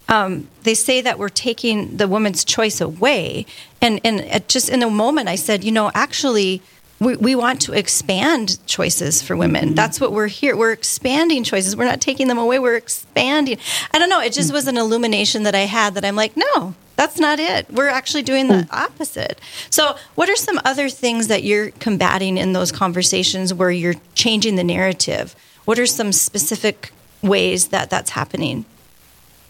Um, 0.08 0.48
they 0.62 0.74
say 0.74 1.00
that 1.00 1.18
we're 1.18 1.28
taking 1.28 1.96
the 1.96 2.06
woman's 2.06 2.44
choice 2.44 2.80
away. 2.80 3.46
And, 3.80 4.00
and 4.04 4.46
just 4.48 4.68
in 4.68 4.80
the 4.80 4.90
moment, 4.90 5.28
I 5.28 5.36
said, 5.36 5.64
you 5.64 5.72
know, 5.72 5.90
actually, 5.94 6.60
we, 7.04 7.16
we 7.16 7.34
want 7.34 7.60
to 7.62 7.72
expand 7.72 8.64
choices 8.66 9.22
for 9.22 9.36
women. 9.36 9.74
That's 9.74 10.00
what 10.00 10.12
we're 10.12 10.28
here. 10.28 10.56
We're 10.56 10.72
expanding 10.72 11.44
choices. 11.44 11.76
We're 11.76 11.84
not 11.84 12.00
taking 12.00 12.28
them 12.28 12.38
away. 12.38 12.58
We're 12.58 12.76
expanding. 12.76 13.58
I 13.92 13.98
don't 13.98 14.08
know. 14.08 14.20
It 14.20 14.32
just 14.32 14.52
was 14.52 14.66
an 14.68 14.76
illumination 14.76 15.42
that 15.44 15.54
I 15.54 15.60
had 15.60 15.94
that 15.94 16.04
I'm 16.04 16.16
like, 16.16 16.36
no, 16.36 16.74
that's 16.96 17.18
not 17.18 17.40
it. 17.40 17.70
We're 17.70 17.88
actually 17.88 18.22
doing 18.22 18.48
the 18.48 18.54
mm. 18.54 18.68
opposite. 18.72 19.40
So, 19.70 19.96
what 20.14 20.28
are 20.28 20.36
some 20.36 20.60
other 20.64 20.88
things 20.88 21.28
that 21.28 21.42
you're 21.42 21.70
combating 21.72 22.38
in 22.38 22.52
those 22.52 22.70
conversations 22.70 23.52
where 23.52 23.70
you're 23.70 23.96
changing 24.14 24.56
the 24.56 24.64
narrative? 24.64 25.34
What 25.64 25.78
are 25.78 25.86
some 25.86 26.12
specific 26.12 26.92
ways 27.22 27.68
that 27.68 27.90
that's 27.90 28.10
happening? 28.10 28.64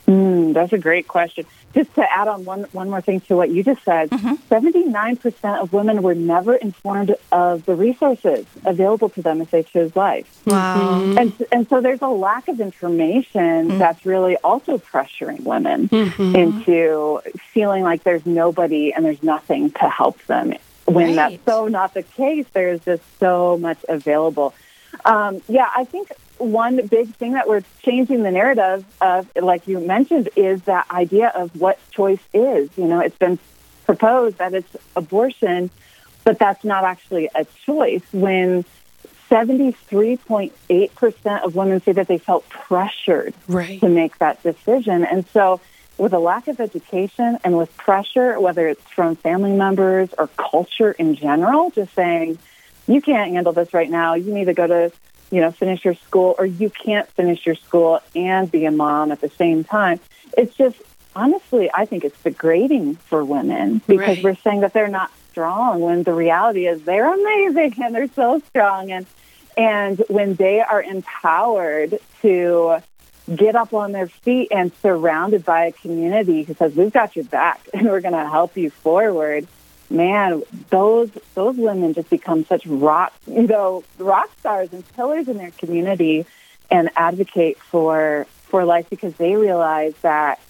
Mm, 0.07 0.53
that's 0.55 0.73
a 0.73 0.79
great 0.79 1.09
question 1.09 1.47
just 1.75 1.95
to 1.95 2.13
add 2.13 2.29
on 2.29 2.45
one, 2.45 2.65
one 2.73 2.91
more 2.91 3.01
thing 3.01 3.21
to 3.23 3.37
what 3.37 3.51
you 3.51 3.63
just 3.63 3.83
said, 3.85 4.11
mm-hmm. 4.11 4.35
79% 4.53 5.63
of 5.63 5.73
women 5.73 6.03
were 6.03 6.15
never 6.15 6.55
informed 6.55 7.15
of 7.31 7.65
the 7.65 7.75
resources 7.75 8.47
available 8.65 9.09
to 9.11 9.23
them 9.23 9.41
if 9.41 9.51
they 9.51 9.63
chose 9.63 9.95
life. 9.97 10.43
Wow. 10.47 11.01
Mm-hmm. 11.01 11.19
And, 11.19 11.47
and 11.51 11.69
so 11.69 11.81
there's 11.81 12.03
a 12.03 12.09
lack 12.09 12.49
of 12.49 12.61
information 12.61 13.69
mm-hmm. 13.69 13.79
that's 13.79 14.05
really 14.05 14.37
also 14.39 14.79
pressuring 14.79 15.43
women 15.45 15.89
mm-hmm. 15.89 16.37
into 16.37 17.21
feeling 17.53 17.83
like 17.83 18.03
there's 18.05 18.27
nobody 18.27 18.93
and 18.93 19.05
there's 19.05 19.23
nothing 19.23 19.71
to 19.73 19.89
help 19.89 20.23
them. 20.27 20.55
When 20.85 21.17
right. 21.17 21.41
that's 21.41 21.45
so 21.45 21.69
not 21.69 21.95
the 21.95 22.03
case, 22.03 22.47
there's 22.53 22.85
just 22.85 23.03
so 23.19 23.57
much 23.57 23.79
available. 23.89 24.55
Um, 25.05 25.41
yeah, 25.49 25.69
I 25.75 25.85
think 25.85 26.13
one 26.43 26.87
big 26.87 27.15
thing 27.15 27.33
that 27.33 27.49
we're 27.49 27.63
changing 27.83 28.23
the 28.23 28.31
narrative 28.31 28.85
of, 29.01 29.29
like 29.37 29.69
you 29.69 29.81
mentioned, 29.81 30.31
is 30.37 30.63
that 30.63 30.91
idea 30.91 31.29
of 31.29 31.59
what 31.61 31.79
choice 31.91 32.23
is. 32.33 32.71
You 32.77 32.87
know, 32.87 33.01
it's 33.01 33.17
been 33.17 33.39
proposed 33.85 34.39
that 34.39 34.55
it's 34.55 34.75
abortion, 34.97 35.71
but 36.25 36.39
that's 36.39 36.65
not 36.65 36.85
actually 36.85 37.29
a 37.35 37.45
choice 37.65 38.03
when 38.13 38.65
73.8% 39.31 41.45
of 41.45 41.55
women 41.55 41.83
say 41.83 41.93
that 41.93 42.07
they 42.07 42.19
felt 42.19 42.47
pressured 42.49 43.35
right. 43.49 43.81
to 43.81 43.89
make 43.89 44.19
that 44.19 44.43
decision. 44.43 45.05
And 45.05 45.27
so, 45.29 45.61
with 45.97 46.13
a 46.13 46.19
lack 46.19 46.49
of 46.49 46.61
education 46.61 47.39
and 47.45 47.57
with 47.57 47.75
pressure, 47.77 48.39
whether 48.41 48.69
it's 48.69 48.83
from 48.91 49.17
family 49.17 49.53
members 49.53 50.11
or 50.19 50.27
culture 50.27 50.93
in 50.93 51.15
general, 51.15 51.71
just 51.71 51.95
saying, 51.95 52.39
you 52.87 53.01
can't 53.01 53.33
handle 53.33 53.53
this 53.53 53.73
right 53.73 53.89
now. 53.89 54.15
You 54.15 54.35
need 54.35 54.47
to 54.47 54.55
go 54.55 54.67
to 54.67 54.93
you 55.33 55.41
know, 55.41 55.51
finish 55.51 55.85
your 55.85 55.95
school 55.95 56.37
or 56.39 56.45
you 56.45 56.69
can't 56.69 57.09
finish 57.09 57.47
your 57.47 57.55
school 57.55 58.01
and 58.15 58.53
be 58.53 58.67
a 58.67 58.71
mom 58.71 59.11
at 59.11 59.23
the 59.23 59.31
same 59.31 59.65
time. 59.65 59.99
It's 60.37 60.55
just, 60.55 60.77
honestly, 61.17 61.71
I 61.73 61.87
think 61.87 62.05
it's 62.05 62.23
degrading 62.23 62.97
for 62.97 63.25
women 63.25 63.81
because 63.87 64.19
right. 64.19 64.23
we're 64.23 64.37
saying 64.37 64.61
that 64.61 64.75
they're 64.75 64.89
not 64.89 65.11
strong 65.31 65.81
when 65.81 66.03
the 66.03 66.13
reality 66.13 66.67
is 66.67 66.83
they're 66.83 67.13
amazing 67.13 67.83
and 67.83 67.95
they're 67.95 68.13
so 68.15 68.43
strong. 68.51 68.93
And, 68.93 69.07
and 69.57 70.05
when 70.09 70.35
they 70.35 70.61
are 70.61 70.83
empowered 70.83 71.99
to 72.21 72.83
get 73.35 73.57
up 73.57 73.73
on 73.73 73.93
their 73.93 74.09
feet 74.09 74.49
and 74.51 74.71
surrounded 74.83 75.47
by 75.47 75.65
a 75.65 75.73
community 75.73 76.43
who 76.43 76.53
says, 76.53 76.75
we've 76.75 76.93
got 76.93 77.17
your 77.17 77.25
back 77.25 77.67
and 77.73 77.87
we're 77.89 78.03
going 78.03 78.13
to 78.13 78.29
help 78.29 78.59
you 78.59 78.69
forward 78.69 79.47
man, 79.93 80.43
those 80.71 81.11
those 81.35 81.57
women 81.57 81.95
just 81.95 82.11
become 82.11 82.45
such 82.45 82.67
rock, 82.67 83.13
you 83.27 83.47
know, 83.47 83.85
rock 83.99 84.31
stars 84.41 84.73
and 84.73 84.87
pillars 84.95 85.29
in 85.29 85.39
their 85.39 85.53
community, 85.53 86.27
and 86.71 86.91
advocate 86.97 87.59
for 87.59 88.27
for 88.49 88.65
life 88.65 88.89
because 88.91 89.15
they 89.15 89.37
realize 89.37 89.95
that 90.03 90.41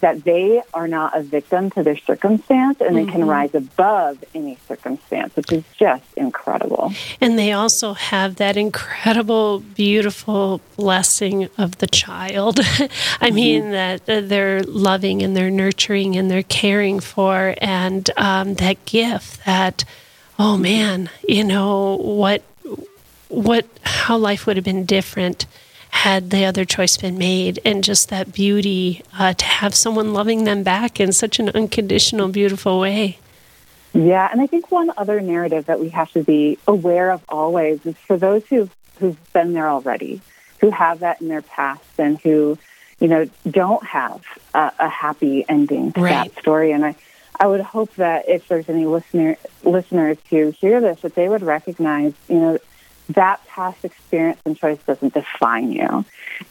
that 0.00 0.24
they 0.24 0.62
are 0.74 0.88
not 0.88 1.16
a 1.16 1.22
victim 1.22 1.70
to 1.70 1.82
their 1.82 1.96
circumstance 1.96 2.80
and 2.80 2.90
mm-hmm. 2.90 3.06
they 3.06 3.12
can 3.12 3.20
mm-hmm. 3.22 3.30
rise 3.30 3.54
above 3.54 4.22
any 4.34 4.58
circumstance, 4.68 5.34
which 5.36 5.52
is 5.52 5.64
just 5.78 6.04
incredible. 6.16 6.92
And 7.20 7.38
they 7.38 7.52
also 7.52 7.94
have 7.94 8.36
that 8.36 8.56
incredible, 8.56 9.60
beautiful 9.60 10.60
blessing 10.76 11.48
of 11.56 11.78
the 11.78 11.86
child. 11.86 12.60
I 12.60 12.62
mm-hmm. 12.62 13.34
mean, 13.34 13.70
that 13.70 14.06
they're 14.06 14.62
loving 14.62 15.22
and 15.22 15.36
they're 15.36 15.50
nurturing 15.50 16.16
and 16.16 16.30
they're 16.30 16.42
caring 16.42 17.00
for, 17.00 17.54
and 17.58 18.08
um, 18.16 18.54
that 18.54 18.84
gift 18.84 19.44
that, 19.44 19.84
oh 20.38 20.56
man, 20.56 21.10
you 21.26 21.44
know, 21.44 21.96
what, 21.96 22.42
what, 23.28 23.66
how 23.82 24.16
life 24.16 24.46
would 24.46 24.56
have 24.56 24.64
been 24.64 24.84
different 24.84 25.46
had 25.96 26.30
the 26.30 26.44
other 26.44 26.64
choice 26.64 26.96
been 26.98 27.16
made, 27.16 27.58
and 27.64 27.82
just 27.82 28.10
that 28.10 28.32
beauty 28.32 29.02
uh, 29.18 29.32
to 29.32 29.44
have 29.44 29.74
someone 29.74 30.12
loving 30.12 30.44
them 30.44 30.62
back 30.62 31.00
in 31.00 31.10
such 31.12 31.38
an 31.38 31.48
unconditional, 31.48 32.28
beautiful 32.28 32.78
way. 32.78 33.18
Yeah, 33.94 34.28
and 34.30 34.42
I 34.42 34.46
think 34.46 34.70
one 34.70 34.92
other 34.98 35.20
narrative 35.20 35.66
that 35.66 35.80
we 35.80 35.88
have 35.88 36.12
to 36.12 36.22
be 36.22 36.58
aware 36.68 37.10
of 37.10 37.24
always 37.30 37.84
is 37.86 37.96
for 37.96 38.18
those 38.18 38.44
who 38.46 38.68
who've 38.98 39.32
been 39.32 39.54
there 39.54 39.68
already, 39.68 40.20
who 40.60 40.70
have 40.70 41.00
that 41.00 41.20
in 41.22 41.28
their 41.28 41.42
past, 41.42 41.98
and 41.98 42.18
who 42.20 42.58
you 43.00 43.08
know 43.08 43.24
don't 43.50 43.84
have 43.86 44.22
a, 44.54 44.72
a 44.78 44.88
happy 44.88 45.46
ending 45.48 45.92
to 45.92 46.00
right. 46.02 46.30
that 46.30 46.40
story. 46.40 46.72
And 46.72 46.84
I, 46.84 46.94
I 47.40 47.46
would 47.46 47.62
hope 47.62 47.94
that 47.94 48.28
if 48.28 48.48
there's 48.48 48.68
any 48.68 48.84
listener 48.84 49.38
listeners 49.64 50.18
who 50.28 50.50
hear 50.50 50.80
this, 50.82 51.00
that 51.00 51.14
they 51.14 51.28
would 51.28 51.42
recognize, 51.42 52.12
you 52.28 52.38
know 52.38 52.58
that 53.10 53.44
past 53.46 53.84
experience 53.84 54.40
and 54.44 54.56
choice 54.56 54.82
doesn't 54.84 55.14
define 55.14 55.72
you. 55.72 56.04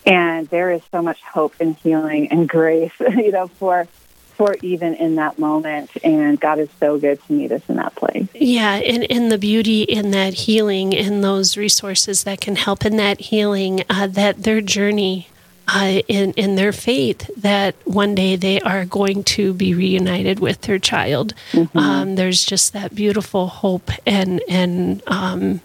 And 0.05 0.47
there 0.47 0.71
is 0.71 0.81
so 0.91 1.01
much 1.01 1.21
hope 1.21 1.55
and 1.59 1.75
healing 1.77 2.31
and 2.31 2.47
grace, 2.47 2.93
you 2.99 3.31
know, 3.31 3.47
for 3.47 3.87
for 4.35 4.55
even 4.61 4.95
in 4.95 5.15
that 5.15 5.39
moment. 5.39 5.89
And 6.03 6.37
God 6.39 6.59
is 6.59 6.69
so 6.79 6.99
good 6.99 7.23
to 7.23 7.33
meet 7.33 7.53
us 7.53 7.61
in 7.69 7.77
that 7.77 7.95
place. 7.95 8.27
Yeah, 8.33 8.75
and, 8.75 9.09
and 9.09 9.31
the 9.31 9.37
beauty 9.37 9.83
in 9.83 10.11
that 10.11 10.33
healing 10.33 10.93
and 10.93 11.23
those 11.23 11.55
resources 11.55 12.25
that 12.25 12.41
can 12.41 12.57
help 12.57 12.85
in 12.85 12.97
that 12.97 13.21
healing, 13.21 13.83
uh, 13.89 14.07
that 14.07 14.43
their 14.43 14.59
journey 14.59 15.29
uh, 15.67 16.01
in 16.07 16.31
in 16.33 16.55
their 16.55 16.71
faith 16.71 17.29
that 17.37 17.75
one 17.85 18.13
day 18.13 18.35
they 18.35 18.61
are 18.61 18.85
going 18.85 19.23
to 19.23 19.53
be 19.53 19.73
reunited 19.73 20.39
with 20.39 20.61
their 20.61 20.79
child. 20.79 21.33
Mm-hmm. 21.53 21.77
Um, 21.77 22.15
there's 22.15 22.45
just 22.45 22.73
that 22.73 22.93
beautiful 22.93 23.47
hope 23.47 23.89
and 24.05 24.41
and 24.47 25.01
um, 25.07 25.61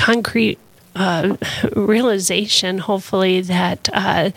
concrete 0.00 0.58
uh, 0.96 1.36
realization, 1.76 2.78
hopefully, 2.78 3.42
that 3.42 3.88
uh, 3.92 4.30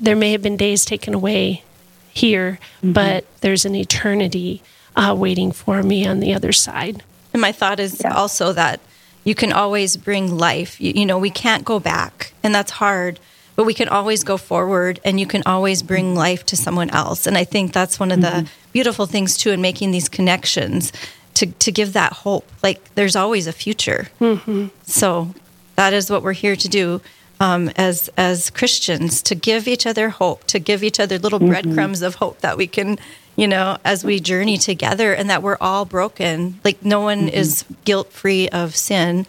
there 0.00 0.16
may 0.16 0.32
have 0.32 0.42
been 0.42 0.56
days 0.56 0.84
taken 0.84 1.14
away 1.14 1.62
here, 2.08 2.58
mm-hmm. 2.78 2.92
but 2.92 3.24
there's 3.42 3.64
an 3.64 3.74
eternity 3.74 4.62
uh, 4.96 5.14
waiting 5.16 5.52
for 5.52 5.82
me 5.82 6.06
on 6.06 6.20
the 6.20 6.32
other 6.34 6.52
side. 6.52 7.04
And 7.32 7.42
my 7.42 7.52
thought 7.52 7.78
is 7.78 8.00
yeah. 8.02 8.14
also 8.14 8.52
that 8.54 8.80
you 9.24 9.34
can 9.34 9.52
always 9.52 9.96
bring 9.96 10.36
life. 10.36 10.80
You, 10.80 10.92
you, 10.96 11.06
know, 11.06 11.18
we 11.18 11.30
can't 11.30 11.64
go 11.64 11.78
back, 11.78 12.32
and 12.42 12.54
that's 12.54 12.72
hard, 12.72 13.20
but 13.56 13.64
we 13.64 13.74
can 13.74 13.88
always 13.88 14.24
go 14.24 14.36
forward, 14.38 15.00
and 15.04 15.20
you 15.20 15.26
can 15.26 15.42
always 15.44 15.82
bring 15.82 16.14
life 16.14 16.46
to 16.46 16.56
someone 16.56 16.90
else. 16.90 17.26
And 17.26 17.36
I 17.36 17.44
think 17.44 17.72
that's 17.72 18.00
one 18.00 18.10
of 18.10 18.20
mm-hmm. 18.20 18.44
the 18.44 18.50
beautiful 18.72 19.06
things, 19.06 19.36
too, 19.36 19.50
in 19.50 19.60
making 19.60 19.90
these 19.90 20.08
connections 20.08 20.92
to, 21.38 21.46
to 21.46 21.70
give 21.70 21.92
that 21.92 22.12
hope. 22.12 22.46
Like 22.62 22.94
there's 22.94 23.14
always 23.14 23.46
a 23.46 23.52
future. 23.52 24.08
Mm-hmm. 24.20 24.66
So 24.82 25.34
that 25.76 25.92
is 25.92 26.10
what 26.10 26.24
we're 26.24 26.32
here 26.32 26.56
to 26.56 26.68
do 26.68 27.00
um, 27.40 27.70
as 27.76 28.10
as 28.16 28.50
Christians 28.50 29.22
to 29.22 29.36
give 29.36 29.68
each 29.68 29.86
other 29.86 30.08
hope, 30.08 30.44
to 30.44 30.58
give 30.58 30.82
each 30.82 30.98
other 30.98 31.16
little 31.16 31.38
mm-hmm. 31.38 31.50
breadcrumbs 31.50 32.02
of 32.02 32.16
hope 32.16 32.40
that 32.40 32.56
we 32.56 32.66
can, 32.66 32.98
you 33.36 33.46
know, 33.46 33.78
as 33.84 34.04
we 34.04 34.18
journey 34.18 34.58
together, 34.58 35.12
and 35.12 35.30
that 35.30 35.40
we're 35.40 35.58
all 35.60 35.84
broken. 35.84 36.58
Like 36.64 36.84
no 36.84 37.00
one 37.00 37.26
mm-hmm. 37.26 37.36
is 37.36 37.64
guilt 37.84 38.12
free 38.12 38.48
of 38.48 38.74
sin, 38.74 39.24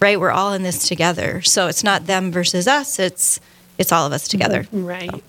right? 0.00 0.20
We're 0.20 0.30
all 0.30 0.52
in 0.52 0.62
this 0.62 0.86
together. 0.86 1.40
So 1.40 1.68
it's 1.68 1.82
not 1.82 2.06
them 2.06 2.30
versus 2.30 2.68
us. 2.68 2.98
It's 2.98 3.40
it's 3.78 3.90
all 3.90 4.06
of 4.06 4.12
us 4.12 4.28
together. 4.28 4.66
Right. 4.70 5.24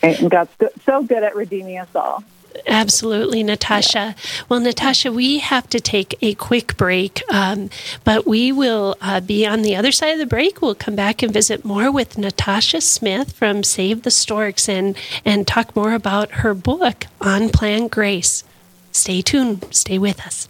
And 0.00 0.30
God's 0.30 0.52
so 0.86 1.02
good 1.02 1.24
at 1.24 1.34
redeeming 1.34 1.78
us 1.78 1.88
all. 1.96 2.22
Absolutely, 2.66 3.42
Natasha. 3.42 4.14
Well, 4.48 4.60
Natasha, 4.60 5.12
we 5.12 5.38
have 5.38 5.68
to 5.70 5.80
take 5.80 6.16
a 6.22 6.34
quick 6.34 6.76
break, 6.76 7.22
um, 7.32 7.70
but 8.04 8.26
we 8.26 8.52
will 8.52 8.96
uh, 9.00 9.20
be 9.20 9.46
on 9.46 9.62
the 9.62 9.76
other 9.76 9.92
side 9.92 10.10
of 10.12 10.18
the 10.18 10.26
break. 10.26 10.60
We'll 10.60 10.74
come 10.74 10.94
back 10.94 11.22
and 11.22 11.32
visit 11.32 11.64
more 11.64 11.90
with 11.90 12.18
Natasha 12.18 12.80
Smith 12.80 13.32
from 13.32 13.62
Save 13.62 14.02
the 14.02 14.10
Storks 14.10 14.68
and, 14.68 14.96
and 15.24 15.46
talk 15.46 15.74
more 15.74 15.94
about 15.94 16.30
her 16.30 16.54
book, 16.54 17.06
On 17.20 17.42
Unplanned 17.42 17.90
Grace. 17.90 18.44
Stay 18.92 19.22
tuned, 19.22 19.66
stay 19.70 19.98
with 19.98 20.20
us. 20.20 20.48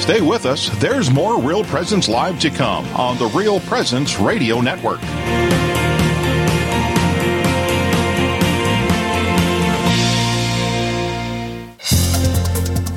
Stay 0.00 0.20
with 0.20 0.44
us. 0.44 0.68
There's 0.80 1.10
more 1.10 1.40
Real 1.40 1.62
Presence 1.62 2.08
Live 2.08 2.40
to 2.40 2.50
come 2.50 2.84
on 2.96 3.16
the 3.18 3.26
Real 3.26 3.60
Presence 3.60 4.18
Radio 4.18 4.60
Network. 4.60 5.00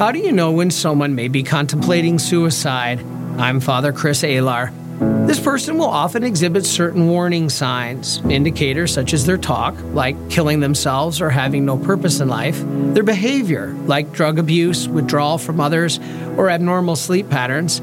How 0.00 0.12
do 0.12 0.18
you 0.18 0.32
know 0.32 0.50
when 0.50 0.70
someone 0.70 1.14
may 1.14 1.28
be 1.28 1.42
contemplating 1.42 2.18
suicide? 2.18 3.04
I'm 3.36 3.60
Father 3.60 3.92
Chris 3.92 4.22
Alar. 4.22 4.72
This 5.26 5.38
person 5.38 5.76
will 5.76 5.90
often 5.90 6.24
exhibit 6.24 6.64
certain 6.64 7.08
warning 7.08 7.50
signs, 7.50 8.16
indicators 8.30 8.94
such 8.94 9.12
as 9.12 9.26
their 9.26 9.36
talk, 9.36 9.74
like 9.92 10.30
killing 10.30 10.60
themselves 10.60 11.20
or 11.20 11.28
having 11.28 11.66
no 11.66 11.76
purpose 11.76 12.18
in 12.20 12.28
life, 12.28 12.64
their 12.94 13.02
behavior, 13.02 13.74
like 13.84 14.10
drug 14.10 14.38
abuse, 14.38 14.88
withdrawal 14.88 15.36
from 15.36 15.60
others, 15.60 16.00
or 16.38 16.48
abnormal 16.48 16.96
sleep 16.96 17.28
patterns, 17.28 17.80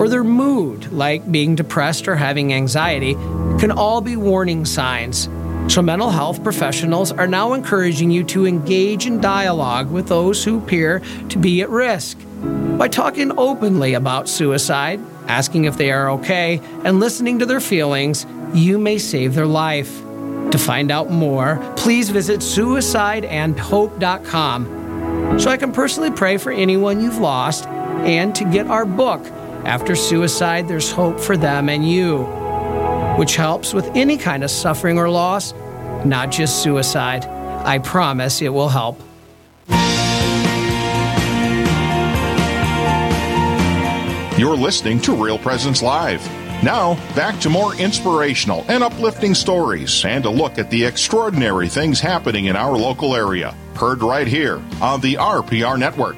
or 0.00 0.08
their 0.08 0.24
mood, 0.24 0.90
like 0.90 1.30
being 1.30 1.54
depressed 1.54 2.08
or 2.08 2.16
having 2.16 2.52
anxiety, 2.52 3.14
can 3.60 3.70
all 3.70 4.00
be 4.00 4.16
warning 4.16 4.64
signs 4.64 5.28
so, 5.68 5.82
mental 5.82 6.10
health 6.10 6.42
professionals 6.42 7.12
are 7.12 7.28
now 7.28 7.52
encouraging 7.52 8.10
you 8.10 8.24
to 8.24 8.46
engage 8.46 9.06
in 9.06 9.20
dialogue 9.20 9.88
with 9.90 10.08
those 10.08 10.42
who 10.42 10.58
appear 10.58 11.00
to 11.28 11.38
be 11.38 11.62
at 11.62 11.70
risk. 11.70 12.18
By 12.76 12.88
talking 12.88 13.30
openly 13.38 13.94
about 13.94 14.28
suicide, 14.28 14.98
asking 15.28 15.66
if 15.66 15.76
they 15.76 15.92
are 15.92 16.10
okay, 16.10 16.60
and 16.84 16.98
listening 16.98 17.38
to 17.38 17.46
their 17.46 17.60
feelings, 17.60 18.26
you 18.52 18.78
may 18.78 18.98
save 18.98 19.36
their 19.36 19.46
life. 19.46 20.02
To 20.50 20.58
find 20.58 20.90
out 20.90 21.10
more, 21.10 21.60
please 21.76 22.10
visit 22.10 22.40
suicideandhope.com 22.40 25.38
so 25.38 25.50
I 25.50 25.56
can 25.56 25.70
personally 25.70 26.10
pray 26.10 26.36
for 26.36 26.50
anyone 26.50 27.00
you've 27.00 27.18
lost 27.18 27.68
and 27.68 28.34
to 28.34 28.44
get 28.44 28.66
our 28.66 28.84
book, 28.84 29.24
After 29.64 29.94
Suicide, 29.94 30.66
There's 30.66 30.90
Hope 30.90 31.20
for 31.20 31.36
Them 31.36 31.68
and 31.68 31.88
You 31.88 32.39
which 33.16 33.36
helps 33.36 33.74
with 33.74 33.86
any 33.94 34.16
kind 34.16 34.44
of 34.44 34.50
suffering 34.50 34.98
or 34.98 35.08
loss, 35.08 35.52
not 36.04 36.30
just 36.30 36.62
suicide. 36.62 37.24
I 37.24 37.78
promise 37.78 38.40
it 38.40 38.48
will 38.48 38.68
help. 38.68 39.00
You're 44.38 44.56
listening 44.56 45.00
to 45.02 45.12
Real 45.12 45.38
Presence 45.38 45.82
Live. 45.82 46.26
Now, 46.62 46.94
back 47.14 47.38
to 47.40 47.50
more 47.50 47.74
inspirational 47.74 48.64
and 48.68 48.82
uplifting 48.82 49.34
stories 49.34 50.04
and 50.04 50.24
a 50.24 50.30
look 50.30 50.58
at 50.58 50.70
the 50.70 50.84
extraordinary 50.84 51.68
things 51.68 52.00
happening 52.00 52.46
in 52.46 52.56
our 52.56 52.76
local 52.76 53.14
area. 53.14 53.54
Heard 53.76 54.02
right 54.02 54.26
here 54.26 54.62
on 54.80 55.00
the 55.00 55.14
RPR 55.14 55.78
Network. 55.78 56.16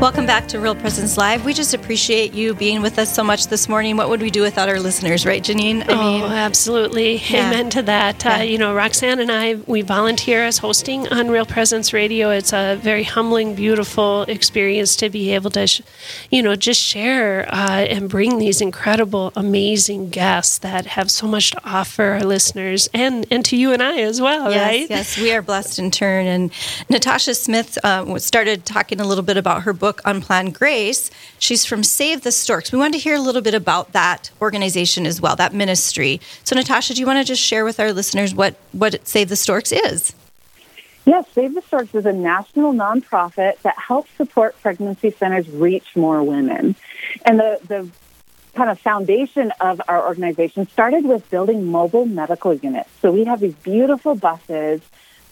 Welcome 0.00 0.26
back 0.26 0.46
to 0.48 0.60
Real 0.60 0.76
Presence 0.76 1.16
Live. 1.16 1.44
We 1.44 1.52
just 1.52 1.74
appreciate 1.74 2.32
you 2.32 2.54
being 2.54 2.82
with 2.82 3.00
us 3.00 3.12
so 3.12 3.24
much 3.24 3.48
this 3.48 3.68
morning. 3.68 3.96
What 3.96 4.08
would 4.08 4.22
we 4.22 4.30
do 4.30 4.42
without 4.42 4.68
our 4.68 4.78
listeners, 4.78 5.26
right, 5.26 5.42
Janine? 5.42 5.82
I 5.88 5.94
mean, 5.96 6.22
oh, 6.22 6.26
absolutely. 6.28 7.16
Yeah. 7.16 7.48
Amen 7.48 7.68
to 7.70 7.82
that. 7.82 8.24
Uh, 8.24 8.28
yeah. 8.28 8.38
Uh, 8.38 8.42
you 8.42 8.58
know, 8.58 8.76
Roxanne 8.76 9.18
and 9.18 9.32
I, 9.32 9.56
we 9.66 9.82
volunteer 9.82 10.44
as 10.44 10.58
hosting 10.58 11.08
on 11.08 11.30
Real 11.30 11.44
Presence 11.44 11.92
Radio. 11.92 12.30
It's 12.30 12.52
a 12.52 12.76
very 12.80 13.02
humbling, 13.02 13.56
beautiful 13.56 14.22
experience 14.22 14.94
to 14.96 15.10
be 15.10 15.32
able 15.34 15.50
to, 15.50 15.66
sh- 15.66 15.82
you 16.30 16.44
know, 16.44 16.54
just 16.54 16.80
share 16.80 17.52
uh, 17.52 17.80
and 17.80 18.08
bring 18.08 18.38
these 18.38 18.60
incredible, 18.60 19.32
amazing 19.34 20.10
guests 20.10 20.58
that 20.58 20.86
have 20.86 21.10
so 21.10 21.26
much 21.26 21.50
to 21.50 21.60
offer 21.64 22.04
our 22.04 22.20
listeners 22.22 22.88
and, 22.94 23.26
and 23.32 23.44
to 23.46 23.56
you 23.56 23.72
and 23.72 23.82
I 23.82 23.98
as 24.02 24.20
well, 24.20 24.48
yes, 24.52 24.64
right? 24.64 24.90
Yes, 24.90 25.18
we 25.18 25.32
are 25.32 25.42
blessed 25.42 25.80
in 25.80 25.90
turn. 25.90 26.26
And 26.26 26.52
Natasha 26.88 27.34
Smith 27.34 27.76
uh, 27.82 28.16
started 28.20 28.64
talking 28.64 29.00
a 29.00 29.04
little 29.04 29.24
bit 29.24 29.36
about 29.36 29.64
her 29.64 29.72
book 29.72 29.87
book, 29.88 30.02
Unplanned 30.04 30.54
Grace. 30.54 31.10
She's 31.38 31.64
from 31.64 31.82
Save 31.82 32.20
the 32.20 32.30
Storks. 32.30 32.70
We 32.72 32.78
wanted 32.78 32.98
to 32.98 32.98
hear 32.98 33.14
a 33.14 33.20
little 33.20 33.40
bit 33.40 33.54
about 33.54 33.92
that 33.92 34.30
organization 34.42 35.06
as 35.06 35.18
well, 35.18 35.34
that 35.36 35.54
ministry. 35.54 36.20
So, 36.44 36.54
Natasha, 36.54 36.92
do 36.92 37.00
you 37.00 37.06
want 37.06 37.18
to 37.20 37.24
just 37.24 37.40
share 37.40 37.64
with 37.64 37.80
our 37.80 37.90
listeners 37.90 38.34
what, 38.34 38.56
what 38.72 39.08
Save 39.08 39.30
the 39.30 39.36
Storks 39.36 39.72
is? 39.72 40.14
Yes, 41.06 41.24
Save 41.34 41.54
the 41.54 41.62
Storks 41.62 41.94
is 41.94 42.04
a 42.04 42.12
national 42.12 42.74
nonprofit 42.74 43.62
that 43.62 43.78
helps 43.78 44.10
support 44.18 44.60
pregnancy 44.60 45.10
centers 45.10 45.48
reach 45.48 45.96
more 45.96 46.22
women. 46.22 46.76
And 47.24 47.40
the, 47.40 47.58
the 47.66 47.88
kind 48.54 48.68
of 48.68 48.78
foundation 48.78 49.54
of 49.62 49.80
our 49.88 50.06
organization 50.06 50.68
started 50.68 51.06
with 51.06 51.30
building 51.30 51.64
mobile 51.64 52.04
medical 52.04 52.52
units. 52.52 52.90
So 53.00 53.10
we 53.10 53.24
have 53.24 53.40
these 53.40 53.54
beautiful 53.54 54.16
buses 54.16 54.82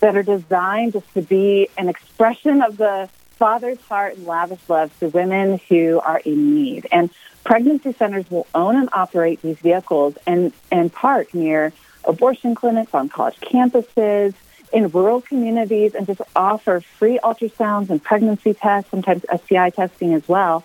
that 0.00 0.16
are 0.16 0.22
designed 0.22 0.94
just 0.94 1.12
to 1.12 1.20
be 1.20 1.68
an 1.76 1.90
expression 1.90 2.62
of 2.62 2.78
the 2.78 3.10
Father's 3.36 3.80
heart 3.82 4.16
and 4.16 4.26
lavish 4.26 4.60
love 4.68 4.98
to 5.00 5.08
women 5.08 5.60
who 5.68 6.00
are 6.00 6.18
in 6.18 6.54
need. 6.54 6.86
And 6.90 7.10
pregnancy 7.44 7.92
centers 7.92 8.30
will 8.30 8.46
own 8.54 8.76
and 8.76 8.88
operate 8.92 9.42
these 9.42 9.58
vehicles 9.58 10.16
and, 10.26 10.52
and 10.70 10.92
park 10.92 11.34
near 11.34 11.72
abortion 12.04 12.54
clinics, 12.54 12.94
on 12.94 13.08
college 13.08 13.36
campuses, 13.40 14.34
in 14.72 14.88
rural 14.88 15.20
communities, 15.20 15.94
and 15.94 16.06
just 16.06 16.20
offer 16.34 16.80
free 16.80 17.18
ultrasounds 17.22 17.90
and 17.90 18.02
pregnancy 18.02 18.54
tests, 18.54 18.90
sometimes 18.90 19.24
STI 19.44 19.70
testing 19.70 20.14
as 20.14 20.26
well, 20.28 20.64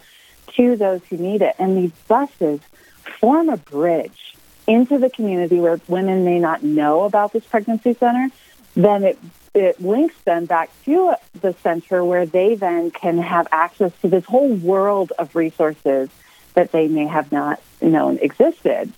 to 0.56 0.76
those 0.76 1.02
who 1.10 1.18
need 1.18 1.42
it. 1.42 1.56
And 1.60 1.78
these 1.78 1.92
buses 2.08 2.60
form 3.20 3.50
a 3.50 3.58
bridge 3.58 4.36
into 4.68 4.98
the 4.98 5.10
community 5.10 5.60
where 5.60 5.80
women 5.88 6.24
may 6.24 6.40
not 6.40 6.64
know 6.64 7.04
about 7.04 7.34
this 7.34 7.46
pregnancy 7.46 7.94
center. 7.94 8.30
Then 8.76 9.04
it 9.04 9.20
it 9.54 9.82
links 9.82 10.16
them 10.24 10.46
back 10.46 10.70
to 10.86 11.14
the 11.42 11.54
center 11.62 12.04
where 12.04 12.26
they 12.26 12.56
then 12.56 12.92
can 12.92 13.18
have 13.18 13.48
access 13.52 13.92
to 14.02 14.08
this 14.08 14.26
whole 14.26 14.54
world 14.54 15.12
of 15.20 15.36
resources 15.36 16.10
that 16.54 16.72
they 16.72 16.88
may 16.88 17.08
have 17.08 17.32
not 17.32 17.62
known 17.82 18.18
existed. 18.20 18.92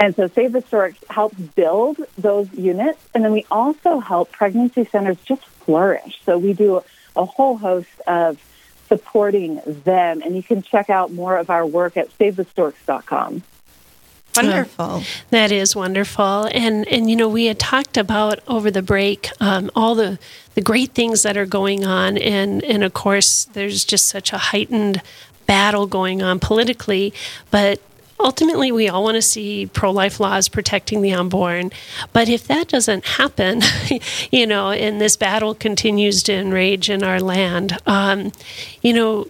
And 0.00 0.14
so 0.14 0.26
Save 0.28 0.52
the 0.52 0.62
Storks 0.62 0.98
helps 1.08 1.36
build 1.36 1.98
those 2.16 2.52
units. 2.52 2.98
And 3.14 3.24
then 3.24 3.32
we 3.32 3.46
also 3.50 4.00
help 4.00 4.32
pregnancy 4.32 4.84
centers 4.84 5.18
just 5.24 5.44
flourish. 5.44 6.20
So 6.24 6.38
we 6.38 6.52
do 6.52 6.82
a 7.16 7.24
whole 7.24 7.56
host 7.56 7.88
of 8.06 8.42
supporting 8.88 9.60
them. 9.66 10.22
And 10.22 10.34
you 10.36 10.42
can 10.42 10.62
check 10.62 10.90
out 10.90 11.12
more 11.12 11.36
of 11.36 11.50
our 11.50 11.66
work 11.66 11.96
at 11.96 12.16
savethestorks.com. 12.18 13.42
Wonderful. 14.46 15.02
That 15.30 15.52
is 15.52 15.74
wonderful. 15.74 16.48
And 16.52 16.86
and 16.88 17.10
you 17.10 17.16
know 17.16 17.28
we 17.28 17.46
had 17.46 17.58
talked 17.58 17.96
about 17.96 18.40
over 18.46 18.70
the 18.70 18.82
break 18.82 19.30
um, 19.40 19.70
all 19.74 19.94
the 19.94 20.18
the 20.54 20.62
great 20.62 20.92
things 20.92 21.22
that 21.22 21.36
are 21.36 21.46
going 21.46 21.84
on, 21.84 22.18
and 22.18 22.62
and 22.64 22.82
of 22.84 22.94
course 22.94 23.44
there's 23.44 23.84
just 23.84 24.06
such 24.06 24.32
a 24.32 24.38
heightened 24.38 25.02
battle 25.46 25.86
going 25.86 26.22
on 26.22 26.38
politically, 26.38 27.12
but 27.50 27.80
ultimately 28.20 28.72
we 28.72 28.88
all 28.88 29.04
want 29.04 29.14
to 29.14 29.22
see 29.22 29.66
pro-life 29.66 30.18
laws 30.18 30.48
protecting 30.48 31.02
the 31.02 31.12
unborn 31.12 31.70
but 32.12 32.28
if 32.28 32.46
that 32.48 32.68
doesn't 32.68 33.04
happen 33.04 33.60
you 34.32 34.46
know 34.46 34.70
and 34.70 35.00
this 35.00 35.16
battle 35.16 35.54
continues 35.54 36.22
to 36.22 36.32
enrage 36.32 36.90
in 36.90 37.02
our 37.02 37.20
land 37.20 37.78
um, 37.86 38.32
you 38.82 38.92
know 38.92 39.26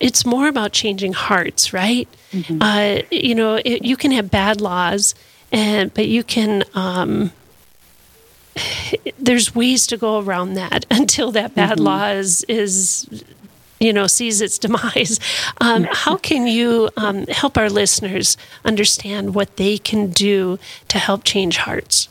it's 0.00 0.24
more 0.24 0.48
about 0.48 0.72
changing 0.72 1.12
hearts, 1.12 1.72
right? 1.72 2.08
Mm-hmm. 2.32 2.58
Uh, 2.60 3.02
you 3.10 3.34
know, 3.34 3.60
it, 3.64 3.84
you 3.84 3.96
can 3.96 4.10
have 4.12 4.30
bad 4.30 4.60
laws, 4.60 5.14
and 5.52 5.92
but 5.94 6.08
you 6.08 6.24
can. 6.24 6.64
Um, 6.74 7.32
there's 9.18 9.54
ways 9.54 9.86
to 9.88 9.96
go 9.96 10.18
around 10.18 10.54
that 10.54 10.86
until 10.90 11.30
that 11.32 11.54
bad 11.54 11.76
mm-hmm. 11.76 11.84
law 11.84 12.08
is, 12.08 12.44
is 12.44 13.24
you 13.78 13.92
know 13.92 14.06
sees 14.06 14.40
its 14.40 14.58
demise. 14.58 15.20
Um, 15.62 15.86
how 15.92 16.16
can 16.16 16.46
you 16.46 16.88
um, 16.96 17.26
help 17.26 17.58
our 17.58 17.68
listeners 17.68 18.38
understand 18.64 19.34
what 19.34 19.56
they 19.56 19.76
can 19.76 20.10
do 20.10 20.58
to 20.88 20.98
help 20.98 21.22
change 21.22 21.58
hearts? 21.58 22.08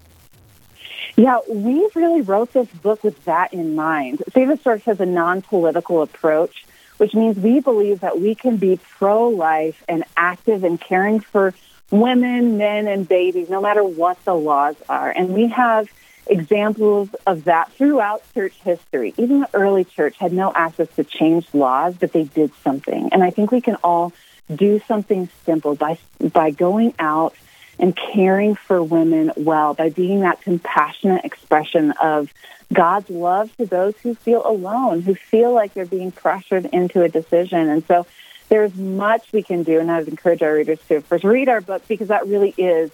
Yeah, 1.16 1.40
we 1.50 1.90
really 1.96 2.22
wrote 2.22 2.54
this 2.54 2.68
book 2.68 3.04
with 3.04 3.26
that 3.26 3.52
in 3.52 3.76
mind. 3.76 4.24
Save 4.34 4.50
the 4.50 4.58
Storks 4.58 4.84
has 4.84 5.00
a 5.00 5.06
non-political 5.06 6.04
approach 6.04 6.64
which 7.00 7.14
means 7.14 7.38
we 7.38 7.60
believe 7.60 8.02
that 8.02 8.20
we 8.20 8.36
can 8.36 8.58
be 8.58 8.80
pro 8.98 9.30
life 9.30 9.84
and 9.88 10.04
active 10.16 10.64
in 10.64 10.78
caring 10.78 11.20
for 11.20 11.54
women, 11.92 12.58
men, 12.58 12.88
and 12.88 13.08
babies, 13.08 13.50
no 13.50 13.62
matter 13.62 13.84
what 13.84 14.24
the 14.26 14.36
laws 14.36 14.76
are. 14.88 15.10
And 15.10 15.34
we 15.34 15.48
have 15.48 15.90
examples 16.28 17.10
of 17.26 17.46
that 17.46 17.72
throughout 17.74 18.22
church 18.34 18.54
history. 18.64 19.14
Even 19.18 19.42
the 19.42 19.50
early 19.54 19.84
church 19.84 20.18
had 20.18 20.32
no 20.32 20.52
access 20.54 20.88
to 20.96 21.04
change 21.04 21.48
laws, 21.54 21.96
but 22.00 22.12
they 22.14 22.24
did 22.26 22.52
something. 22.64 23.10
And 23.12 23.24
I 23.24 23.32
think 23.32 23.52
we 23.52 23.62
can 23.62 23.76
all 23.84 24.14
do 24.54 24.80
something 24.88 25.30
simple 25.46 25.76
by 25.76 25.98
by 26.34 26.52
going 26.52 26.94
out 27.00 27.36
and 27.80 27.96
caring 27.96 28.56
for 28.56 28.84
women 28.84 29.32
well, 29.38 29.74
by 29.74 29.90
being 29.90 30.20
that 30.22 30.42
compassionate 30.42 31.26
expression 31.26 31.92
of 31.92 32.32
God's 32.72 33.10
love 33.10 33.56
to 33.58 33.66
those 33.66 33.96
who 34.04 34.14
feel 34.14 34.46
alone, 34.46 35.02
who 35.02 35.16
feel 35.16 35.54
like 35.54 35.74
they're 35.74 35.86
being 35.86 36.12
pressured 36.12 36.66
into 36.66 37.02
a 37.02 37.10
decision. 37.10 37.70
And 37.70 37.86
so 37.88 38.06
there's 38.50 38.76
much 38.76 39.32
we 39.32 39.42
can 39.42 39.64
do, 39.64 39.80
and 39.80 39.90
I 39.90 40.00
would 40.00 40.08
encourage 40.08 40.44
our 40.44 40.54
readers 40.54 40.80
to 40.90 41.02
first 41.02 41.24
read 41.24 41.50
our 41.50 41.62
book 41.62 41.88
because 41.88 42.10
that 42.10 42.28
really 42.28 42.54
is 42.58 42.92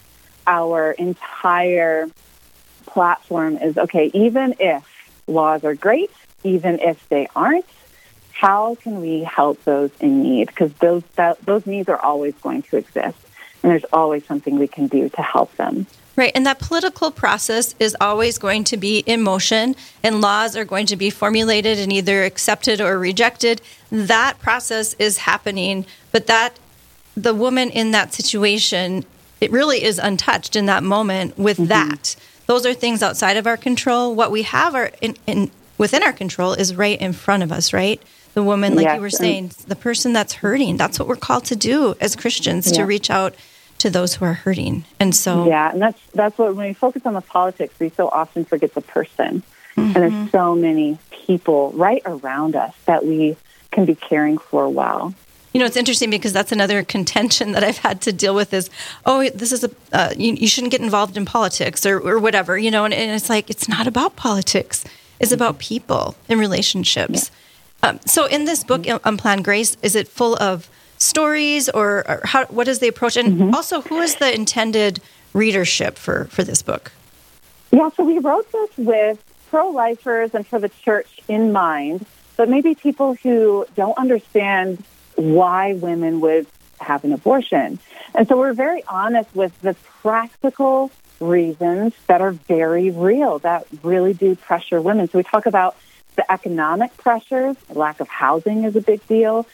our 0.47 0.91
entire 0.91 2.07
platform 2.85 3.57
is 3.57 3.77
okay, 3.77 4.11
even 4.13 4.55
if 4.59 4.83
laws 5.27 5.63
are 5.63 5.75
great, 5.75 6.11
even 6.43 6.79
if 6.79 7.09
they 7.09 7.27
aren't, 7.35 7.65
how 8.31 8.75
can 8.75 9.01
we 9.01 9.23
help 9.23 9.63
those 9.63 9.91
in 9.99 10.21
need? 10.21 10.47
Because 10.47 10.71
those, 10.73 11.03
those 11.43 11.65
needs 11.65 11.89
are 11.89 11.97
always 11.97 12.35
going 12.35 12.61
to 12.63 12.77
exist, 12.77 13.17
and 13.65 13.71
there's 13.71 13.85
always 13.91 14.23
something 14.25 14.59
we 14.59 14.67
can 14.67 14.85
do 14.85 15.09
to 15.09 15.21
help 15.23 15.55
them. 15.55 15.87
Right, 16.15 16.31
and 16.35 16.45
that 16.45 16.59
political 16.59 17.09
process 17.09 17.73
is 17.79 17.97
always 17.99 18.37
going 18.37 18.63
to 18.65 18.77
be 18.77 18.99
in 18.99 19.23
motion, 19.23 19.75
and 20.03 20.21
laws 20.21 20.55
are 20.55 20.63
going 20.63 20.85
to 20.85 20.95
be 20.95 21.09
formulated 21.09 21.79
and 21.79 21.91
either 21.91 22.23
accepted 22.23 22.79
or 22.79 22.99
rejected. 22.99 23.63
That 23.91 24.39
process 24.39 24.93
is 24.99 25.17
happening, 25.17 25.83
but 26.11 26.27
that 26.27 26.59
the 27.17 27.33
woman 27.33 27.71
in 27.71 27.89
that 27.89 28.13
situation, 28.13 29.03
it 29.41 29.51
really 29.51 29.83
is 29.83 29.97
untouched 29.97 30.55
in 30.55 30.67
that 30.67 30.83
moment 30.83 31.35
with 31.39 31.57
mm-hmm. 31.57 31.69
that. 31.69 32.15
Those 32.45 32.67
are 32.67 32.75
things 32.75 33.01
outside 33.01 33.35
of 33.35 33.47
our 33.47 33.57
control. 33.57 34.13
What 34.13 34.31
we 34.31 34.43
have 34.43 34.75
are 34.75 34.91
in, 35.01 35.17
in, 35.25 35.49
within 35.79 36.03
our 36.03 36.13
control 36.13 36.53
is 36.53 36.75
right 36.75 37.01
in 37.01 37.13
front 37.13 37.41
of 37.41 37.51
us, 37.51 37.73
right? 37.73 37.99
The 38.35 38.43
woman, 38.43 38.75
like 38.75 38.85
yes. 38.85 38.95
you 38.95 39.01
were 39.01 39.09
saying, 39.09 39.51
the 39.67 39.75
person 39.75 40.13
that's 40.13 40.33
hurting. 40.33 40.77
That's 40.77 40.99
what 40.99 41.07
we're 41.07 41.15
called 41.15 41.45
to 41.45 41.55
do 41.55 41.95
as 41.99 42.15
Christians 42.15 42.69
yeah. 42.69 42.77
to 42.77 42.83
reach 42.85 43.09
out 43.09 43.33
to 43.79 43.89
those 43.89 44.15
who 44.15 44.25
are 44.25 44.33
hurting. 44.33 44.85
And 44.99 45.15
so 45.15 45.47
Yeah, 45.47 45.71
and 45.71 45.81
that's 45.81 46.01
that's 46.13 46.37
what 46.37 46.55
when 46.55 46.67
we 46.67 46.73
focus 46.73 47.05
on 47.05 47.13
the 47.13 47.21
politics, 47.21 47.75
we 47.79 47.89
so 47.89 48.07
often 48.09 48.45
forget 48.45 48.73
the 48.73 48.81
person. 48.81 49.43
Mm-hmm. 49.75 49.81
And 49.81 49.95
there's 49.95 50.13
mm-hmm. 50.13 50.29
so 50.29 50.55
many 50.55 50.97
people 51.11 51.71
right 51.73 52.01
around 52.05 52.55
us 52.55 52.73
that 52.85 53.05
we 53.05 53.35
can 53.71 53.85
be 53.85 53.95
caring 53.95 54.37
for 54.37 54.69
well. 54.69 55.13
You 55.53 55.59
know, 55.59 55.65
it's 55.65 55.77
interesting 55.77 56.09
because 56.09 56.33
that's 56.33 56.51
another 56.51 56.83
contention 56.95 57.51
that 57.53 57.63
I've 57.63 57.77
had 57.77 58.01
to 58.01 58.13
deal 58.13 58.35
with 58.35 58.53
is, 58.53 58.69
oh, 59.05 59.29
this 59.29 59.51
is 59.51 59.63
a, 59.63 59.71
uh, 59.93 60.13
you, 60.15 60.33
you, 60.33 60.47
shouldn't 60.47 60.71
get 60.71 60.81
involved 60.81 61.15
in 61.15 61.25
politics 61.25 61.85
or, 61.85 61.99
or 61.99 62.19
whatever, 62.19 62.57
you 62.57 62.71
know, 62.71 62.85
and, 62.85 62.93
and, 62.93 63.11
it's 63.11 63.29
like, 63.29 63.49
it's 63.49 63.69
not 63.69 63.87
about 63.87 64.15
politics. 64.15 64.83
It's 65.19 65.31
mm-hmm. 65.31 65.35
about 65.35 65.59
people 65.59 66.15
and 66.27 66.39
relationships. 66.39 67.31
Yeah. 67.83 67.89
Um, 67.89 67.99
so 68.05 68.25
in 68.25 68.45
this 68.45 68.63
book, 68.63 68.81
mm-hmm. 68.81 69.07
Unplanned 69.07 69.45
Grace, 69.45 69.77
is 69.81 69.95
it 69.95 70.07
full 70.07 70.35
of 70.41 70.69
stories 70.97 71.69
or, 71.69 72.09
or 72.09 72.21
how, 72.23 72.45
what 72.45 72.67
is 72.67 72.79
the 72.79 72.87
approach? 72.87 73.17
And 73.17 73.33
mm-hmm. 73.33 73.55
also, 73.55 73.81
who 73.81 73.99
is 74.01 74.15
the 74.15 74.33
intended 74.33 75.01
readership 75.33 75.97
for, 75.97 76.25
for 76.25 76.43
this 76.43 76.61
book? 76.61 76.91
Yeah, 77.71 77.89
so 77.95 78.03
we 78.03 78.19
wrote 78.19 78.51
this 78.51 78.69
with 78.77 79.23
pro 79.49 79.69
lifers 79.69 80.33
and 80.33 80.45
for 80.47 80.59
the 80.59 80.69
church 80.69 81.19
in 81.27 81.51
mind, 81.51 82.05
but 82.37 82.49
maybe 82.49 82.75
people 82.75 83.15
who 83.15 83.65
don't 83.75 83.97
understand 83.97 84.83
why 85.15 85.73
women 85.73 86.21
would 86.21 86.47
have 86.79 87.03
an 87.03 87.13
abortion. 87.13 87.79
And 88.13 88.27
so 88.27 88.37
we're 88.37 88.53
very 88.53 88.83
honest 88.87 89.33
with 89.35 89.59
the 89.61 89.73
practical 90.01 90.91
reasons 91.19 91.93
that 92.07 92.21
are 92.21 92.31
very 92.31 92.91
real, 92.91 93.39
that 93.39 93.67
really 93.83 94.13
do 94.13 94.35
pressure 94.35 94.81
women. 94.81 95.09
So 95.09 95.17
we 95.19 95.23
talk 95.23 95.45
about 95.45 95.75
the 96.15 96.29
economic 96.31 96.95
pressures, 96.97 97.55
lack 97.69 97.99
of 97.99 98.07
housing 98.07 98.63
is 98.63 98.75
a 98.75 98.81
big 98.81 99.05
deal, 99.07 99.45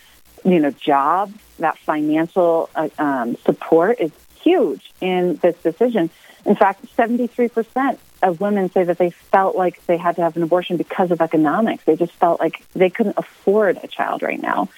you 0.43 0.59
know, 0.59 0.71
jobs, 0.71 1.33
that 1.59 1.77
financial 1.77 2.69
uh, 2.75 2.89
um, 2.97 3.35
support 3.37 3.99
is 3.99 4.11
huge 4.41 4.91
in 4.99 5.35
this 5.37 5.55
decision. 5.61 6.09
In 6.45 6.55
fact, 6.55 6.85
73% 6.97 7.97
of 8.23 8.41
women 8.41 8.71
say 8.71 8.83
that 8.83 8.97
they 8.97 9.09
felt 9.11 9.55
like 9.55 9.83
they 9.85 9.97
had 9.97 10.15
to 10.15 10.21
have 10.21 10.35
an 10.35 10.43
abortion 10.43 10.77
because 10.77 11.11
of 11.11 11.21
economics. 11.21 11.83
They 11.83 11.95
just 11.95 12.13
felt 12.13 12.39
like 12.39 12.63
they 12.73 12.89
couldn't 12.89 13.17
afford 13.17 13.79
a 13.83 13.87
child 13.87 14.21
right 14.21 14.41
now. 14.41 14.69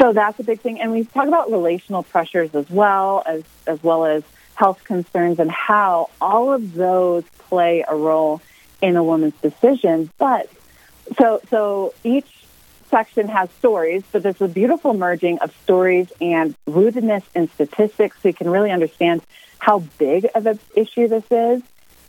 So 0.00 0.12
that's 0.12 0.38
a 0.40 0.42
big 0.44 0.60
thing. 0.60 0.80
And 0.80 0.92
we 0.92 1.04
talk 1.04 1.28
about 1.28 1.50
relational 1.50 2.02
pressures 2.02 2.54
as 2.54 2.68
well 2.70 3.22
as, 3.26 3.44
as 3.66 3.82
well 3.82 4.06
as 4.06 4.22
health 4.54 4.82
concerns 4.84 5.38
and 5.38 5.50
how 5.50 6.10
all 6.20 6.52
of 6.52 6.74
those 6.74 7.24
play 7.38 7.84
a 7.86 7.94
role 7.94 8.40
in 8.80 8.96
a 8.96 9.04
woman's 9.04 9.34
decision. 9.40 10.10
But 10.18 10.50
so, 11.18 11.40
so 11.50 11.94
each 12.02 12.43
section 12.94 13.26
has 13.26 13.50
stories, 13.58 14.04
but 14.12 14.22
there's 14.22 14.40
a 14.40 14.46
beautiful 14.46 14.94
merging 14.94 15.36
of 15.40 15.52
stories 15.64 16.12
and 16.20 16.54
rootedness 16.68 17.24
in 17.34 17.48
statistics 17.48 18.16
so 18.22 18.28
you 18.28 18.34
can 18.34 18.48
really 18.48 18.70
understand 18.70 19.20
how 19.58 19.80
big 19.98 20.28
of 20.32 20.46
an 20.46 20.60
issue 20.76 21.08
this 21.08 21.24
is. 21.28 21.60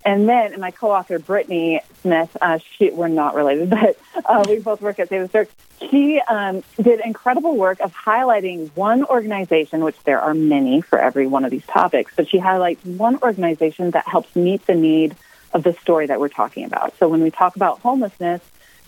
And 0.05 0.29
then, 0.29 0.51
and 0.51 0.61
my 0.61 0.69
co-author 0.69 1.17
Brittany 1.17 1.81
Smith, 2.03 2.37
uh, 2.39 2.59
she, 2.59 2.91
we're 2.91 3.07
not 3.07 3.33
related, 3.33 3.67
but 3.81 3.97
uh, 4.23 4.43
we 4.47 4.59
both 4.59 4.79
work 4.79 4.99
at 4.99 5.09
Save 5.09 5.23
the 5.23 5.29
Storks. 5.29 5.51
She 5.89 6.21
um, 6.21 6.63
did 6.79 6.99
incredible 6.99 7.57
work 7.57 7.79
of 7.79 7.91
highlighting 7.91 8.69
one 8.75 9.05
organization, 9.05 9.83
which 9.83 9.97
there 10.03 10.21
are 10.21 10.35
many 10.35 10.81
for 10.81 10.99
every 10.99 11.25
one 11.25 11.45
of 11.45 11.49
these 11.49 11.65
topics, 11.65 12.13
but 12.15 12.29
she 12.29 12.37
highlights 12.37 12.85
one 12.85 13.17
organization 13.23 13.89
that 13.91 14.07
helps 14.07 14.35
meet 14.35 14.63
the 14.67 14.75
need 14.75 15.15
of 15.51 15.63
the 15.63 15.73
story 15.81 16.05
that 16.05 16.19
we're 16.19 16.29
talking 16.29 16.63
about. 16.63 16.95
So 16.99 17.07
when 17.07 17.21
we 17.21 17.31
talk 17.31 17.55
about 17.55 17.79
homelessness, 17.79 18.41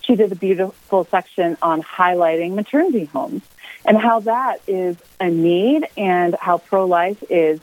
she 0.08 0.16
did 0.16 0.32
a 0.32 0.36
beautiful 0.36 1.04
section 1.04 1.58
on 1.62 1.84
highlighting 1.84 2.54
maternity 2.54 3.06
homes 3.06 3.42
and 3.86 3.98
how 3.98 4.22
that 4.22 4.62
is 4.66 4.98
a 5.20 5.30
need 5.30 5.86
and 5.98 6.36
how 6.40 6.58
pro-life 6.58 7.22
is 7.30 7.60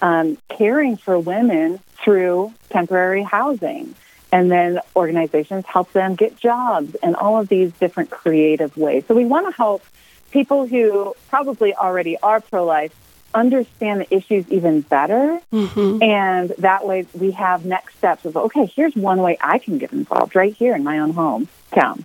um, 0.00 0.38
caring 0.48 0.96
for 0.96 1.18
women 1.18 1.78
through 2.02 2.52
temporary 2.70 3.22
housing. 3.22 3.94
And 4.32 4.50
then 4.50 4.80
organizations 4.96 5.66
help 5.66 5.92
them 5.92 6.14
get 6.14 6.38
jobs 6.38 6.94
and 7.02 7.14
all 7.14 7.38
of 7.38 7.48
these 7.48 7.70
different 7.72 8.08
creative 8.08 8.74
ways. 8.78 9.04
So 9.06 9.14
we 9.14 9.26
want 9.26 9.46
to 9.46 9.52
help 9.54 9.84
people 10.30 10.66
who 10.66 11.14
probably 11.28 11.74
already 11.74 12.16
are 12.16 12.40
pro-life 12.40 12.94
understand 13.34 14.00
the 14.02 14.14
issues 14.14 14.48
even 14.50 14.82
better. 14.82 15.40
Mm-hmm. 15.52 16.02
And 16.02 16.50
that 16.58 16.86
way 16.86 17.06
we 17.14 17.32
have 17.32 17.64
next 17.64 17.96
steps 17.98 18.24
of, 18.24 18.36
okay, 18.36 18.66
here's 18.66 18.94
one 18.94 19.20
way 19.22 19.36
I 19.40 19.58
can 19.58 19.78
get 19.78 19.92
involved 19.92 20.34
right 20.34 20.54
here 20.54 20.74
in 20.74 20.84
my 20.84 20.98
own 20.98 21.12
home 21.12 21.48
town. 21.74 22.04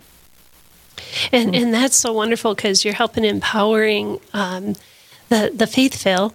And, 1.32 1.54
and 1.54 1.72
that's 1.72 1.96
so 1.96 2.12
wonderful 2.12 2.54
because 2.54 2.84
you're 2.84 2.94
helping 2.94 3.24
empowering 3.24 4.20
um, 4.34 4.74
the, 5.28 5.50
the 5.54 5.66
faithful 5.66 6.34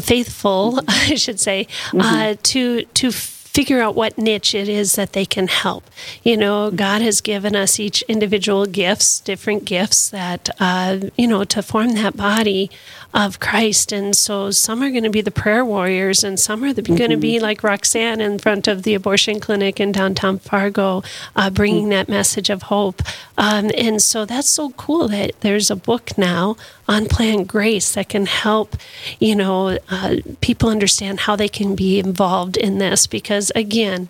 faithful, 0.00 0.80
I 0.88 1.14
should 1.14 1.40
say, 1.40 1.66
mm-hmm. 1.88 2.00
uh, 2.00 2.34
to 2.42 2.84
to 2.84 3.10
figure 3.54 3.80
out 3.80 3.94
what 3.94 4.18
niche 4.18 4.52
it 4.52 4.68
is 4.68 4.96
that 4.96 5.12
they 5.12 5.24
can 5.24 5.46
help. 5.46 5.84
You 6.24 6.36
know, 6.36 6.72
God 6.72 7.00
has 7.02 7.20
given 7.20 7.54
us 7.54 7.78
each 7.78 8.02
individual 8.02 8.66
gifts, 8.66 9.20
different 9.20 9.64
gifts 9.64 10.10
that, 10.10 10.50
uh, 10.58 10.98
you 11.16 11.28
know, 11.28 11.44
to 11.44 11.62
form 11.62 11.94
that 11.94 12.16
body 12.16 12.68
of 13.14 13.38
Christ. 13.38 13.92
And 13.92 14.16
so 14.16 14.50
some 14.50 14.82
are 14.82 14.90
going 14.90 15.04
to 15.04 15.10
be 15.10 15.20
the 15.20 15.30
prayer 15.30 15.64
warriors, 15.64 16.24
and 16.24 16.38
some 16.38 16.64
are 16.64 16.74
mm-hmm. 16.74 16.96
going 16.96 17.10
to 17.10 17.16
be 17.16 17.38
like 17.38 17.62
Roxanne 17.62 18.20
in 18.20 18.40
front 18.40 18.66
of 18.66 18.82
the 18.82 18.94
abortion 18.94 19.38
clinic 19.38 19.78
in 19.78 19.92
downtown 19.92 20.40
Fargo, 20.40 21.04
uh, 21.36 21.48
bringing 21.48 21.84
mm-hmm. 21.84 21.90
that 21.90 22.08
message 22.08 22.50
of 22.50 22.64
hope. 22.64 23.02
Um, 23.38 23.70
and 23.78 24.02
so 24.02 24.24
that's 24.24 24.48
so 24.48 24.70
cool 24.70 25.06
that 25.08 25.40
there's 25.40 25.70
a 25.70 25.76
book 25.76 26.18
now 26.18 26.56
Unplanned 26.88 27.48
Grace 27.48 27.94
that 27.94 28.08
can 28.08 28.26
help, 28.26 28.76
you 29.18 29.34
know, 29.34 29.78
uh, 29.88 30.16
people 30.40 30.68
understand 30.68 31.20
how 31.20 31.34
they 31.36 31.48
can 31.48 31.74
be 31.74 31.98
involved 31.98 32.56
in 32.56 32.78
this. 32.78 33.06
Because 33.06 33.43
again, 33.54 34.08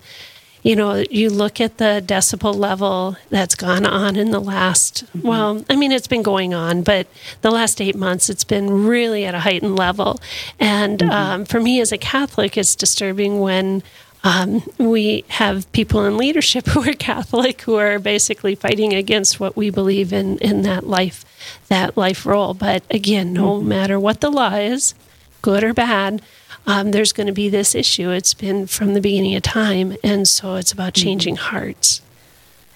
you 0.64 0.74
know, 0.74 1.04
you 1.10 1.28
look 1.28 1.60
at 1.60 1.76
the 1.76 2.02
decibel 2.04 2.54
level 2.54 3.16
that's 3.28 3.54
gone 3.54 3.84
on 3.84 4.16
in 4.16 4.30
the 4.30 4.40
last, 4.40 5.04
mm-hmm. 5.06 5.28
well, 5.28 5.64
I 5.68 5.76
mean, 5.76 5.92
it's 5.92 6.06
been 6.06 6.22
going 6.22 6.54
on, 6.54 6.82
but 6.82 7.06
the 7.42 7.50
last 7.50 7.82
eight 7.82 7.94
months, 7.94 8.30
it's 8.30 8.44
been 8.44 8.86
really 8.86 9.26
at 9.26 9.34
a 9.34 9.40
heightened 9.40 9.76
level. 9.76 10.18
And 10.58 11.00
mm-hmm. 11.00 11.10
um, 11.10 11.44
for 11.44 11.60
me 11.60 11.80
as 11.80 11.92
a 11.92 11.98
Catholic, 11.98 12.56
it's 12.56 12.74
disturbing 12.74 13.40
when 13.40 13.82
um, 14.24 14.62
we 14.78 15.24
have 15.28 15.70
people 15.72 16.06
in 16.06 16.16
leadership 16.16 16.66
who 16.68 16.88
are 16.88 16.94
Catholic 16.94 17.60
who 17.60 17.76
are 17.76 17.98
basically 17.98 18.54
fighting 18.54 18.94
against 18.94 19.38
what 19.38 19.56
we 19.56 19.68
believe 19.68 20.14
in 20.14 20.38
in 20.38 20.62
that 20.62 20.86
life, 20.86 21.26
that 21.68 21.96
life 21.98 22.24
role. 22.24 22.54
But 22.54 22.82
again, 22.90 23.34
no 23.34 23.58
mm-hmm. 23.58 23.68
matter 23.68 24.00
what 24.00 24.22
the 24.22 24.30
law 24.30 24.54
is, 24.54 24.94
good 25.42 25.62
or 25.62 25.74
bad, 25.74 26.22
um, 26.66 26.92
there's 26.92 27.12
going 27.12 27.26
to 27.26 27.32
be 27.32 27.48
this 27.48 27.74
issue. 27.74 28.10
It's 28.10 28.34
been 28.34 28.66
from 28.66 28.94
the 28.94 29.00
beginning 29.00 29.36
of 29.36 29.42
time, 29.42 29.96
and 30.02 30.26
so 30.26 30.56
it's 30.56 30.72
about 30.72 30.94
mm-hmm. 30.94 31.04
changing 31.04 31.36
hearts. 31.36 32.00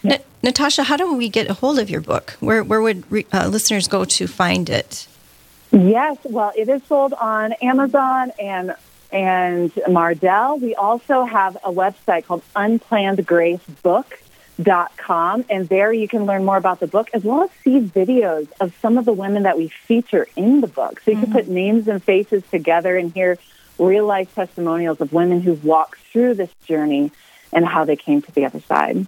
N- 0.05 0.21
Natasha, 0.43 0.85
how 0.85 0.97
do 0.97 1.15
we 1.15 1.29
get 1.29 1.51
a 1.51 1.55
hold 1.55 1.79
of 1.79 1.91
your 1.91 2.01
book? 2.01 2.37
Where 2.41 2.63
where 2.63 2.81
would 2.81 3.11
re- 3.11 3.27
uh, 3.33 3.49
listeners 3.49 3.89
go 3.89 4.05
to 4.05 4.27
find 4.27 4.69
it? 4.69 5.07
Yes, 5.71 6.17
well, 6.25 6.53
it 6.57 6.69
is 6.69 6.83
sold 6.85 7.15
on 7.15 7.53
Amazon 7.55 8.33
and 8.39 8.75
and 9.11 9.73
Mardel. 9.73 10.61
We 10.61 10.75
also 10.75 11.25
have 11.25 11.57
a 11.65 11.73
website 11.73 12.27
called 12.27 12.43
unplannedgracebook.com, 12.55 15.45
and 15.49 15.69
there 15.69 15.93
you 15.93 16.09
can 16.09 16.27
learn 16.27 16.45
more 16.45 16.59
about 16.59 16.81
the 16.81 16.87
book 16.87 17.09
as 17.15 17.25
well 17.25 17.45
as 17.45 17.51
see 17.65 17.81
videos 17.81 18.49
of 18.61 18.77
some 18.81 18.99
of 18.99 19.07
the 19.07 19.15
women 19.15 19.45
that 19.45 19.57
we 19.57 19.69
feature 19.69 20.27
in 20.37 20.61
the 20.61 20.67
book. 20.67 21.01
So 21.01 21.11
you 21.11 21.17
mm-hmm. 21.17 21.33
can 21.33 21.35
put 21.45 21.49
names 21.49 21.89
and 21.89 22.03
faces 22.03 22.43
together 22.51 22.99
and 22.99 23.11
hear 23.13 23.39
real 23.79 24.07
life 24.07 24.35
testimonials 24.35 25.01
of 25.01 25.13
women 25.13 25.41
who've 25.41 25.65
walked 25.65 26.01
through 26.13 26.35
this 26.35 26.53
journey 26.65 27.11
and 27.53 27.67
how 27.67 27.85
they 27.85 27.97
came 27.97 28.23
to 28.23 28.33
the 28.33 28.45
other 28.45 28.61
side. 28.61 29.07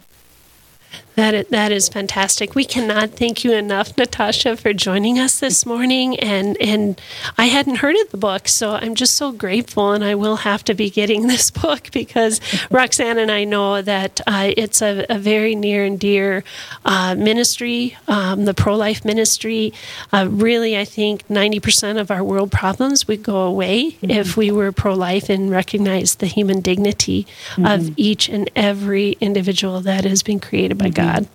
That 1.21 1.35
is, 1.35 1.47
that 1.49 1.71
is 1.71 1.89
fantastic. 1.91 2.55
We 2.55 2.65
cannot 2.65 3.11
thank 3.11 3.45
you 3.45 3.53
enough, 3.53 3.95
Natasha, 3.99 4.57
for 4.57 4.73
joining 4.73 5.19
us 5.19 5.39
this 5.39 5.67
morning. 5.67 6.19
And 6.19 6.57
and 6.63 6.99
I 7.37 7.45
hadn't 7.47 7.77
heard 7.77 7.95
of 7.97 8.11
the 8.11 8.17
book, 8.17 8.49
so 8.49 8.71
I'm 8.71 8.95
just 8.95 9.17
so 9.17 9.31
grateful. 9.31 9.93
And 9.93 10.03
I 10.03 10.15
will 10.15 10.37
have 10.37 10.65
to 10.65 10.75
be 10.75 10.89
getting 10.89 11.27
this 11.27 11.51
book 11.51 11.91
because 11.93 12.41
Roxanne 12.71 13.19
and 13.19 13.31
I 13.31 13.45
know 13.45 13.83
that 13.83 14.23
uh, 14.27 14.53
it's 14.57 14.81
a, 14.81 15.05
a, 15.11 15.19
very 15.19 15.55
near 15.55 15.85
and 15.85 16.01
dear 16.01 16.43
uh, 16.87 17.15
ministry, 17.17 17.99
um, 18.09 18.47
the 18.47 18.55
pro 18.55 18.75
life 18.75 19.05
ministry. 19.05 19.75
Uh, 20.15 20.27
really, 20.31 20.79
I 20.79 20.87
think 20.87 21.29
90% 21.29 22.01
of 22.01 22.11
our 22.11 22.25
world 22.25 22.51
problems 22.51 23.07
would 23.07 23.23
go 23.23 23.43
away 23.43 23.91
mm-hmm. 23.91 24.11
if 24.11 24.39
we 24.39 24.51
were 24.51 24.73
pro 24.73 24.95
life 24.95 25.29
and 25.29 25.51
recognized 25.51 26.21
the 26.21 26.27
human 26.27 26.63
dignity 26.63 27.27
mm-hmm. 27.51 27.67
of 27.67 27.99
each 27.99 28.31
and 28.31 28.49
every 28.57 29.19
individual 29.21 29.83
that 29.83 30.07
has 30.07 30.23
been 30.23 30.41
created 30.41 30.79
by 30.79 30.89
God. 30.89 31.10
God. 31.13 31.29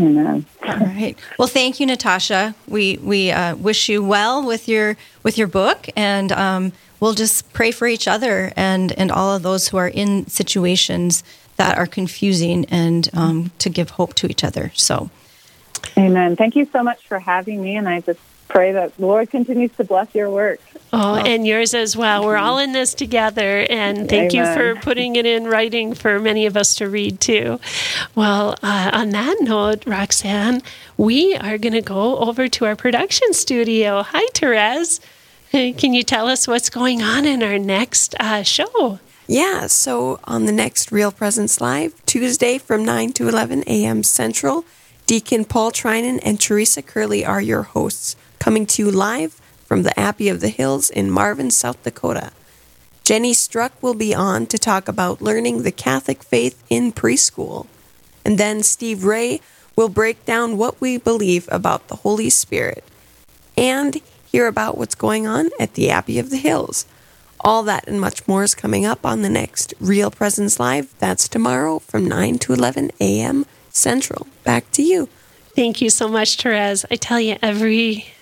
Amen. 0.00 0.46
All 0.62 0.76
right. 0.76 1.18
Well, 1.38 1.48
thank 1.48 1.80
you, 1.80 1.86
Natasha. 1.86 2.54
We 2.68 2.98
we 2.98 3.32
uh, 3.32 3.56
wish 3.56 3.88
you 3.88 4.02
well 4.04 4.46
with 4.46 4.68
your 4.68 4.96
with 5.24 5.36
your 5.36 5.48
book, 5.48 5.88
and 5.96 6.30
um, 6.32 6.72
we'll 7.00 7.14
just 7.14 7.52
pray 7.52 7.72
for 7.72 7.88
each 7.88 8.06
other 8.06 8.52
and 8.54 8.92
and 8.92 9.10
all 9.10 9.34
of 9.34 9.42
those 9.42 9.68
who 9.68 9.76
are 9.76 9.88
in 9.88 10.26
situations 10.28 11.24
that 11.56 11.76
are 11.76 11.86
confusing, 11.86 12.64
and 12.66 13.10
um, 13.12 13.50
to 13.58 13.68
give 13.68 13.90
hope 13.90 14.14
to 14.14 14.28
each 14.28 14.44
other. 14.44 14.70
So, 14.74 15.10
Amen. 15.96 16.36
Thank 16.36 16.54
you 16.54 16.68
so 16.72 16.84
much 16.84 17.04
for 17.08 17.18
having 17.18 17.60
me, 17.60 17.74
and 17.74 17.88
I 17.88 18.00
just 18.00 18.20
pray 18.48 18.72
that 18.72 18.96
the 18.96 19.06
Lord 19.06 19.30
continues 19.30 19.70
to 19.76 19.84
bless 19.84 20.14
your 20.14 20.30
work. 20.30 20.60
Oh, 20.92 21.16
and 21.16 21.46
yours 21.46 21.74
as 21.74 21.96
well. 21.96 22.24
We're 22.24 22.38
all 22.38 22.58
in 22.58 22.72
this 22.72 22.94
together, 22.94 23.66
and 23.68 24.08
thank 24.08 24.34
Amen. 24.34 24.48
you 24.48 24.54
for 24.54 24.80
putting 24.80 25.16
it 25.16 25.26
in 25.26 25.44
writing 25.44 25.94
for 25.94 26.18
many 26.18 26.46
of 26.46 26.56
us 26.56 26.74
to 26.76 26.88
read 26.88 27.20
too. 27.20 27.60
Well, 28.14 28.56
uh, 28.62 28.90
on 28.92 29.10
that 29.10 29.36
note, 29.40 29.84
Roxanne, 29.86 30.62
we 30.96 31.36
are 31.36 31.58
going 31.58 31.74
to 31.74 31.82
go 31.82 32.18
over 32.18 32.48
to 32.48 32.64
our 32.64 32.74
production 32.74 33.34
studio. 33.34 34.02
Hi, 34.02 34.26
Therese. 34.34 35.00
Can 35.50 35.94
you 35.94 36.02
tell 36.02 36.26
us 36.26 36.48
what's 36.48 36.70
going 36.70 37.02
on 37.02 37.26
in 37.26 37.42
our 37.42 37.58
next 37.58 38.14
uh, 38.18 38.42
show? 38.42 38.98
Yeah, 39.26 39.66
so 39.66 40.20
on 40.24 40.46
the 40.46 40.52
next 40.52 40.90
Real 40.90 41.12
Presence 41.12 41.60
Live, 41.60 41.94
Tuesday 42.06 42.56
from 42.56 42.84
9 42.84 43.12
to 43.12 43.28
11 43.28 43.64
a.m. 43.66 44.02
Central, 44.02 44.64
Deacon 45.06 45.44
Paul 45.44 45.70
Trinan 45.70 46.18
and 46.22 46.40
Teresa 46.40 46.80
Curley 46.80 47.24
are 47.24 47.40
your 47.40 47.62
hosts 47.62 48.16
coming 48.38 48.66
to 48.66 48.82
you 48.82 48.90
live 48.90 49.40
from 49.64 49.82
the 49.82 49.98
Abbey 49.98 50.28
of 50.28 50.40
the 50.40 50.48
Hills 50.48 50.90
in 50.90 51.10
Marvin, 51.10 51.50
South 51.50 51.82
Dakota. 51.82 52.32
Jenny 53.04 53.32
Struck 53.32 53.72
will 53.82 53.94
be 53.94 54.14
on 54.14 54.46
to 54.46 54.58
talk 54.58 54.88
about 54.88 55.22
learning 55.22 55.62
the 55.62 55.72
Catholic 55.72 56.22
faith 56.22 56.62
in 56.68 56.92
preschool. 56.92 57.66
And 58.24 58.38
then 58.38 58.62
Steve 58.62 59.04
Ray 59.04 59.40
will 59.76 59.88
break 59.88 60.24
down 60.24 60.58
what 60.58 60.80
we 60.80 60.98
believe 60.98 61.48
about 61.50 61.88
the 61.88 61.96
Holy 61.96 62.28
Spirit. 62.30 62.84
And 63.56 64.00
hear 64.26 64.46
about 64.46 64.76
what's 64.76 64.94
going 64.94 65.26
on 65.26 65.50
at 65.58 65.74
the 65.74 65.90
Abbey 65.90 66.18
of 66.18 66.30
the 66.30 66.36
Hills. 66.36 66.84
All 67.40 67.62
that 67.62 67.86
and 67.88 68.00
much 68.00 68.26
more 68.26 68.42
is 68.42 68.54
coming 68.54 68.84
up 68.84 69.06
on 69.06 69.22
the 69.22 69.30
next 69.30 69.72
Real 69.80 70.10
Presence 70.10 70.60
Live. 70.60 70.94
That's 70.98 71.28
tomorrow 71.28 71.78
from 71.78 72.06
9 72.06 72.38
to 72.40 72.52
11 72.52 72.90
a.m. 73.00 73.46
Central. 73.70 74.26
Back 74.44 74.70
to 74.72 74.82
you. 74.82 75.08
Thank 75.54 75.80
you 75.80 75.90
so 75.90 76.08
much, 76.08 76.36
Therese. 76.36 76.84
I 76.90 76.96
tell 76.96 77.20
you, 77.20 77.36
every 77.40 78.12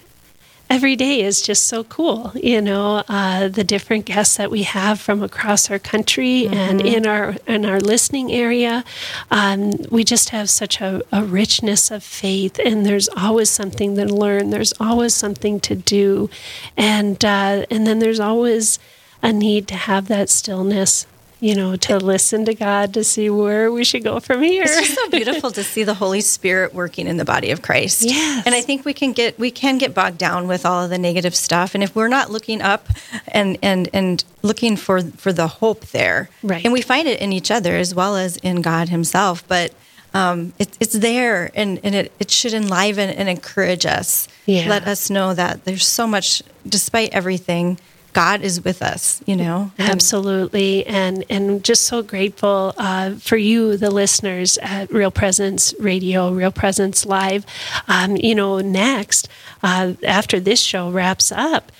every 0.68 0.96
day 0.96 1.20
is 1.20 1.40
just 1.40 1.64
so 1.64 1.84
cool. 1.84 2.32
You 2.34 2.60
know, 2.60 3.02
uh, 3.08 3.48
the 3.48 3.64
different 3.64 4.04
guests 4.04 4.36
that 4.36 4.50
we 4.50 4.64
have 4.64 5.00
from 5.00 5.22
across 5.22 5.70
our 5.70 5.78
country 5.78 6.44
mm-hmm. 6.44 6.54
and 6.54 6.80
in 6.80 7.06
our 7.06 7.36
in 7.46 7.64
our 7.64 7.80
listening 7.80 8.32
area. 8.32 8.84
Um, 9.30 9.72
we 9.90 10.04
just 10.04 10.30
have 10.30 10.50
such 10.50 10.80
a, 10.80 11.02
a, 11.12 11.24
richness 11.24 11.90
of 11.90 12.02
faith, 12.02 12.58
and 12.64 12.84
there's 12.84 13.08
always 13.16 13.50
something 13.50 13.96
to 13.96 14.04
learn. 14.06 14.50
There's 14.50 14.74
always 14.80 15.14
something 15.14 15.60
to 15.60 15.74
do, 15.74 16.30
and 16.76 17.24
uh, 17.24 17.66
and 17.70 17.86
then 17.86 17.98
there's 17.98 18.20
always 18.20 18.78
a 19.22 19.32
need 19.32 19.66
to 19.68 19.74
have 19.74 20.08
that 20.08 20.28
stillness 20.28 21.06
you 21.40 21.54
know, 21.54 21.76
to 21.76 21.98
listen 21.98 22.46
to 22.46 22.54
God 22.54 22.94
to 22.94 23.04
see 23.04 23.28
where 23.28 23.70
we 23.70 23.84
should 23.84 24.02
go 24.02 24.20
from 24.20 24.42
here. 24.42 24.62
It's 24.62 24.80
just 24.80 24.94
so 24.94 25.10
beautiful 25.10 25.50
to 25.50 25.62
see 25.62 25.84
the 25.84 25.94
Holy 25.94 26.22
Spirit 26.22 26.72
working 26.72 27.06
in 27.06 27.18
the 27.18 27.24
body 27.24 27.50
of 27.50 27.60
Christ. 27.60 28.02
Yes. 28.02 28.46
And 28.46 28.54
I 28.54 28.62
think 28.62 28.84
we 28.84 28.94
can 28.94 29.12
get 29.12 29.38
we 29.38 29.50
can 29.50 29.78
get 29.78 29.94
bogged 29.94 30.18
down 30.18 30.48
with 30.48 30.64
all 30.64 30.84
of 30.84 30.90
the 30.90 30.98
negative 30.98 31.34
stuff. 31.34 31.74
And 31.74 31.84
if 31.84 31.94
we're 31.94 32.08
not 32.08 32.30
looking 32.30 32.62
up 32.62 32.88
and 33.28 33.58
and 33.62 33.88
and 33.92 34.24
looking 34.42 34.76
for 34.76 35.02
for 35.02 35.32
the 35.32 35.46
hope 35.46 35.86
there, 35.86 36.30
right. 36.42 36.64
and 36.64 36.72
we 36.72 36.80
find 36.80 37.06
it 37.06 37.20
in 37.20 37.32
each 37.32 37.50
other 37.50 37.76
as 37.76 37.94
well 37.94 38.16
as 38.16 38.38
in 38.38 38.62
God 38.62 38.88
Himself, 38.88 39.46
but 39.46 39.74
um, 40.14 40.54
it, 40.58 40.74
it's 40.80 40.94
there 40.94 41.50
and, 41.54 41.78
and 41.84 41.94
it, 41.94 42.12
it 42.18 42.30
should 42.30 42.54
enliven 42.54 43.10
and 43.10 43.28
encourage 43.28 43.84
us. 43.84 44.28
Yeah. 44.46 44.66
Let 44.66 44.86
us 44.86 45.10
know 45.10 45.34
that 45.34 45.64
there's 45.64 45.86
so 45.86 46.06
much, 46.06 46.42
despite 46.66 47.12
everything, 47.12 47.78
God 48.16 48.40
is 48.40 48.64
with 48.64 48.80
us, 48.80 49.22
you 49.26 49.36
know. 49.36 49.70
Absolutely, 49.78 50.86
and 50.86 51.22
and 51.28 51.62
just 51.62 51.82
so 51.82 52.02
grateful 52.02 52.72
uh, 52.78 53.12
for 53.16 53.36
you, 53.36 53.76
the 53.76 53.90
listeners 53.90 54.56
at 54.62 54.90
Real 54.90 55.10
Presence 55.10 55.74
Radio, 55.78 56.32
Real 56.32 56.50
Presence 56.50 57.04
Live. 57.04 57.44
Um, 57.88 58.16
you 58.16 58.34
know, 58.34 58.60
next 58.60 59.28
uh, 59.62 59.92
after 60.02 60.40
this 60.40 60.60
show 60.62 60.90
wraps 60.90 61.30
up, 61.30 61.70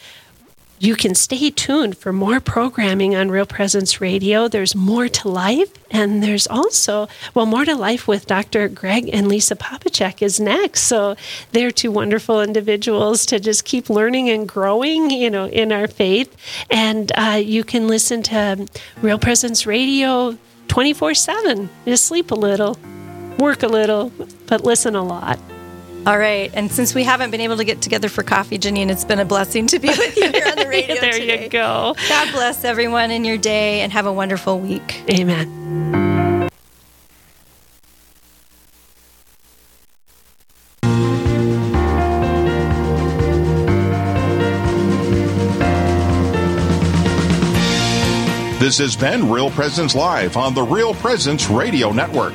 you 0.78 0.94
can 0.94 1.14
stay 1.14 1.50
tuned 1.50 1.96
for 1.96 2.12
more 2.12 2.40
programming 2.40 3.14
on 3.14 3.30
Real 3.30 3.46
Presence 3.46 4.00
Radio. 4.00 4.46
There's 4.46 4.74
more 4.74 5.08
to 5.08 5.28
life, 5.28 5.72
and 5.90 6.22
there's 6.22 6.46
also, 6.46 7.08
well, 7.34 7.46
more 7.46 7.64
to 7.64 7.74
life 7.74 8.06
with 8.06 8.26
Dr. 8.26 8.68
Greg 8.68 9.08
and 9.12 9.28
Lisa 9.28 9.56
Popcak 9.56 10.20
is 10.20 10.38
next. 10.38 10.82
So 10.82 11.16
they're 11.52 11.70
two 11.70 11.90
wonderful 11.90 12.42
individuals 12.42 13.24
to 13.26 13.40
just 13.40 13.64
keep 13.64 13.88
learning 13.88 14.28
and 14.28 14.46
growing, 14.46 15.10
you 15.10 15.30
know, 15.30 15.46
in 15.46 15.72
our 15.72 15.88
faith. 15.88 16.36
And 16.70 17.10
uh, 17.16 17.40
you 17.42 17.64
can 17.64 17.88
listen 17.88 18.22
to 18.24 18.68
Real 19.00 19.18
Presence 19.18 19.66
Radio 19.66 20.36
24 20.68 21.14
7. 21.14 21.70
Just 21.86 22.04
sleep 22.04 22.30
a 22.30 22.34
little, 22.34 22.78
work 23.38 23.62
a 23.62 23.68
little, 23.68 24.12
but 24.46 24.64
listen 24.64 24.94
a 24.94 25.02
lot. 25.02 25.38
All 26.06 26.16
right. 26.16 26.52
And 26.54 26.70
since 26.70 26.94
we 26.94 27.02
haven't 27.02 27.32
been 27.32 27.40
able 27.40 27.56
to 27.56 27.64
get 27.64 27.82
together 27.82 28.08
for 28.08 28.22
coffee, 28.22 28.58
Janine, 28.58 28.90
it's 28.90 29.04
been 29.04 29.18
a 29.18 29.24
blessing 29.24 29.66
to 29.66 29.80
be 29.80 29.88
with 29.98 30.16
you 30.16 30.30
here 30.30 30.46
on 30.46 30.56
the 30.56 30.68
radio. 30.68 30.94
there 31.00 31.12
today. 31.12 31.44
you 31.44 31.50
go. 31.50 31.96
God 32.08 32.32
bless 32.32 32.64
everyone 32.64 33.10
in 33.10 33.24
your 33.24 33.36
day 33.36 33.80
and 33.80 33.92
have 33.92 34.06
a 34.06 34.12
wonderful 34.12 34.60
week. 34.60 35.02
Amen. 35.10 35.64
This 48.60 48.78
has 48.78 48.96
been 48.96 49.30
Real 49.30 49.50
Presence 49.50 49.94
Live 49.94 50.36
on 50.36 50.54
the 50.54 50.62
Real 50.62 50.94
Presence 50.94 51.48
Radio 51.48 51.92
Network. 51.92 52.34